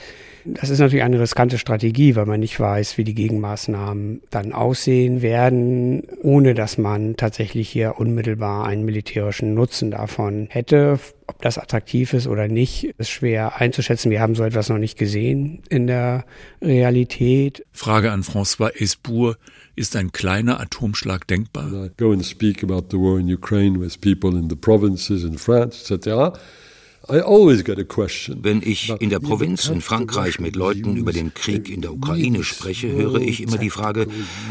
Das 0.54 0.70
ist 0.70 0.80
natürlich 0.80 1.04
eine 1.04 1.20
riskante 1.20 1.58
Strategie, 1.58 2.16
weil 2.16 2.26
man 2.26 2.40
nicht 2.40 2.58
weiß, 2.60 2.98
wie 2.98 3.04
die 3.04 3.14
Gegenmaßnahmen 3.14 4.22
dann 4.30 4.54
aussehen 4.54 5.22
werden, 5.22 6.04
ohne 6.22 6.54
dass 6.54 6.78
man 6.78 7.18
tatsächlich 7.18 7.70
hier 7.70 7.96
unmittelbar 8.00 8.66
einen 8.66 8.86
militärischen 8.86 9.54
Nutzen 9.54 9.92
davon 9.92 10.48
hätte. 10.50 11.00
Ob 11.28 11.42
das 11.42 11.58
attraktiv 11.58 12.14
ist 12.14 12.28
oder 12.28 12.48
nicht, 12.48 12.86
ist 12.98 13.10
schwer 13.10 13.60
einzuschätzen. 13.60 14.10
Wir 14.10 14.22
haben 14.22 14.36
so 14.36 14.44
etwas 14.44 14.70
noch 14.70 14.78
nicht 14.78 14.98
gesehen 14.98 15.62
in 15.70 15.88
der 15.88 16.24
Realität. 16.62 17.66
Frage 17.74 18.12
an 18.12 18.24
François 18.24 18.72
Esbour. 18.74 19.36
Ist 19.76 19.96
ein 19.96 20.12
kleiner 20.12 20.60
Atomschlag 20.60 21.28
denkbar? 21.28 21.90
Go 21.98 22.12
and 22.12 22.26
speak 22.26 22.64
about 22.64 22.88
the 22.90 22.98
war 22.98 23.20
in 23.20 23.32
Ukraine 23.32 23.80
with 23.80 24.00
people 24.00 24.32
in 24.32 24.50
the 24.50 24.56
provinces 24.56 25.24
in 25.24 25.38
France, 25.38 25.94
etc. 25.94 26.40
Wenn 27.10 28.62
ich 28.64 28.94
in 29.00 29.10
der 29.10 29.20
Provinz 29.20 29.68
in 29.68 29.82
Frankreich 29.82 30.40
mit 30.40 30.56
Leuten 30.56 30.98
über 30.98 31.14
den 31.14 31.34
Krieg 31.34 31.70
in 31.70 31.82
der 31.82 31.94
Ukraine 31.94 32.44
spreche, 32.44 32.92
höre 32.92 33.22
ich 33.22 33.42
immer 33.42 33.58
die 33.58 33.70
Frage, 33.70 34.08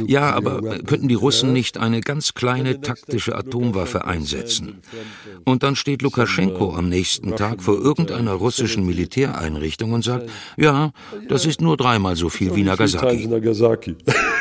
ja, 0.07 0.33
aber 0.33 0.79
könnten 0.81 1.09
die 1.09 1.15
Russen 1.15 1.53
nicht 1.53 1.79
eine 1.79 2.01
ganz 2.01 2.35
kleine 2.35 2.81
taktische 2.81 3.35
Atomwaffe 3.35 4.05
einsetzen? 4.05 4.79
Und 5.45 5.63
dann 5.63 5.77
steht 5.77 6.03
Lukaschenko 6.03 6.75
am 6.75 6.89
nächsten 6.89 7.37
Tag 7.37 7.63
vor 7.63 7.79
irgendeiner 7.79 8.33
russischen 8.33 8.87
Militäreinrichtung 8.87 9.93
und 9.93 10.03
sagt, 10.03 10.31
ja, 10.57 10.93
das 11.29 11.47
ist 11.47 11.61
nur 11.61 11.77
dreimal 11.77 12.17
so 12.17 12.29
viel 12.29 12.55
wie 12.55 12.63
Nagasaki. 12.63 13.29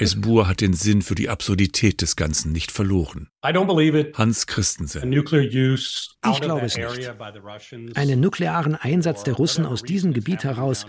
Esbur 0.00 0.48
hat 0.48 0.60
den 0.60 0.72
Sinn 0.72 1.02
für 1.02 1.14
die 1.14 1.28
Absurdität 1.28 2.02
des 2.02 2.16
Ganzen 2.16 2.52
nicht 2.52 2.72
verloren. 2.72 3.28
Hans 3.42 4.46
Christensen. 4.46 5.12
Ich 5.12 6.40
glaube 6.40 6.66
es 6.66 6.76
nicht. 6.76 7.96
Einen 7.96 8.20
nuklearen 8.20 8.74
Einsatz 8.74 9.24
der 9.24 9.34
Russen 9.34 9.66
aus 9.66 9.82
diesem 9.82 10.12
Gebiet 10.12 10.44
heraus, 10.44 10.86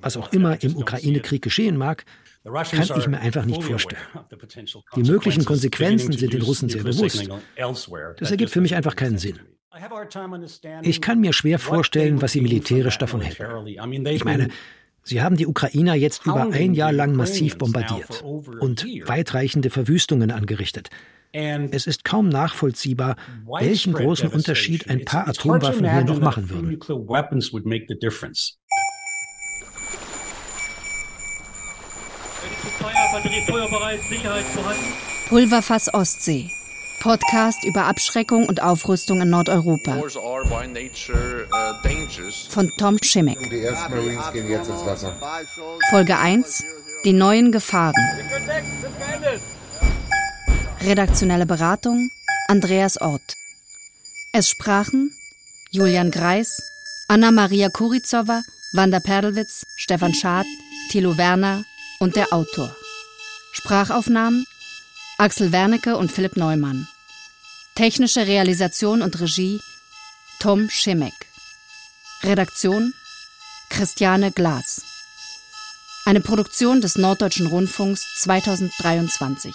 was 0.00 0.16
auch 0.16 0.32
immer 0.32 0.62
im 0.62 0.76
Ukraine-Krieg 0.76 1.42
geschehen 1.42 1.76
mag, 1.76 2.04
kann 2.44 2.98
ich 2.98 3.06
mir 3.06 3.20
einfach 3.20 3.44
nicht 3.44 3.62
vorstellen. 3.62 4.02
Die 4.96 5.02
möglichen 5.02 5.44
Konsequenzen 5.44 6.12
sind 6.12 6.32
den 6.32 6.42
Russen 6.42 6.68
sehr 6.68 6.82
bewusst. 6.82 7.28
Das 8.18 8.30
ergibt 8.30 8.50
für 8.50 8.60
mich 8.60 8.74
einfach 8.74 8.96
keinen 8.96 9.18
Sinn. 9.18 9.38
Ich 10.82 11.00
kann 11.00 11.20
mir 11.20 11.32
schwer 11.32 11.58
vorstellen, 11.58 12.20
was 12.20 12.32
sie 12.32 12.40
militärisch 12.40 12.98
davon 12.98 13.22
hätten. 13.22 13.66
Ich 14.06 14.24
meine, 14.24 14.48
Sie 15.04 15.20
haben 15.20 15.36
die 15.36 15.46
Ukrainer 15.46 15.94
jetzt 15.94 16.26
über 16.26 16.50
ein 16.52 16.74
Jahr 16.74 16.92
lang 16.92 17.14
massiv 17.16 17.58
bombardiert 17.58 18.22
und 18.22 18.84
weitreichende 19.06 19.70
Verwüstungen 19.70 20.30
angerichtet. 20.30 20.90
Es 21.32 21.86
ist 21.86 22.04
kaum 22.04 22.28
nachvollziehbar, 22.28 23.16
welchen 23.58 23.94
großen 23.94 24.28
Unterschied 24.28 24.88
ein 24.88 25.04
paar 25.04 25.28
Atomwaffen 25.28 25.90
hier 25.90 26.04
noch 26.04 26.20
machen 26.20 26.50
würden. 26.50 26.78
Pulverfass 35.28 35.92
Ostsee. 35.94 36.50
Podcast 37.02 37.64
über 37.64 37.86
Abschreckung 37.86 38.46
und 38.46 38.62
Aufrüstung 38.62 39.20
in 39.22 39.30
Nordeuropa. 39.30 40.00
Von 42.48 42.70
Tom 42.78 42.98
Schimmick. 43.02 43.38
Folge 45.90 46.16
1. 46.16 46.64
Die 47.04 47.12
neuen 47.12 47.50
Gefahren. 47.50 47.92
Redaktionelle 50.80 51.44
Beratung 51.44 52.08
Andreas 52.46 53.00
Ort. 53.00 53.34
Es 54.32 54.48
sprachen 54.48 55.12
Julian 55.72 56.12
Greis, 56.12 56.62
Anna-Maria 57.08 57.68
Kurizowa, 57.68 58.42
Wanda 58.74 59.00
Perlwitz, 59.00 59.66
Stefan 59.74 60.14
Schad, 60.14 60.46
Thilo 60.90 61.18
Werner 61.18 61.64
und 61.98 62.14
der 62.14 62.32
Autor. 62.32 62.76
Sprachaufnahmen 63.54 64.46
Axel 65.18 65.52
Wernicke 65.52 65.96
und 65.96 66.10
Philipp 66.10 66.36
Neumann. 66.36 66.88
Technische 67.74 68.26
Realisation 68.26 69.00
und 69.00 69.18
Regie 69.18 69.58
Tom 70.40 70.68
Schimek. 70.68 71.14
Redaktion 72.22 72.92
Christiane 73.70 74.30
Glas. 74.30 74.82
Eine 76.04 76.20
Produktion 76.20 76.82
des 76.82 76.96
Norddeutschen 76.96 77.46
Rundfunks 77.46 78.04
2023. 78.20 79.54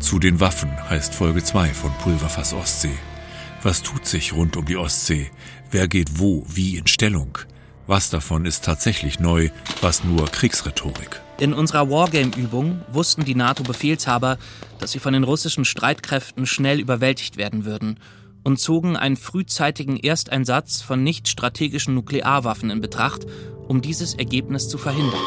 Zu 0.00 0.18
den 0.18 0.40
Waffen 0.40 0.70
heißt 0.88 1.14
Folge 1.14 1.44
2 1.44 1.74
von 1.74 1.92
Pulverfass 1.98 2.54
Ostsee. 2.54 2.96
Was 3.62 3.82
tut 3.82 4.06
sich 4.06 4.32
rund 4.32 4.56
um 4.56 4.64
die 4.64 4.78
Ostsee? 4.78 5.30
Wer 5.70 5.88
geht 5.88 6.18
wo, 6.18 6.46
wie 6.48 6.78
in 6.78 6.86
Stellung? 6.86 7.36
Was 7.86 8.10
davon 8.10 8.46
ist 8.46 8.64
tatsächlich 8.64 9.20
neu, 9.20 9.50
was 9.80 10.02
nur 10.02 10.26
Kriegsrhetorik? 10.26 11.22
In 11.38 11.54
unserer 11.54 11.88
Wargame-Übung 11.88 12.80
wussten 12.90 13.24
die 13.24 13.36
NATO-Befehlshaber, 13.36 14.38
dass 14.80 14.90
sie 14.90 14.98
von 14.98 15.12
den 15.12 15.22
russischen 15.22 15.64
Streitkräften 15.64 16.46
schnell 16.46 16.80
überwältigt 16.80 17.36
werden 17.36 17.64
würden 17.64 18.00
und 18.42 18.58
zogen 18.58 18.96
einen 18.96 19.16
frühzeitigen 19.16 19.96
Ersteinsatz 19.96 20.82
von 20.82 21.04
nicht 21.04 21.28
strategischen 21.28 21.94
Nuklearwaffen 21.94 22.70
in 22.70 22.80
Betracht, 22.80 23.24
um 23.68 23.82
dieses 23.82 24.14
Ergebnis 24.14 24.68
zu 24.68 24.78
verhindern. 24.78 25.20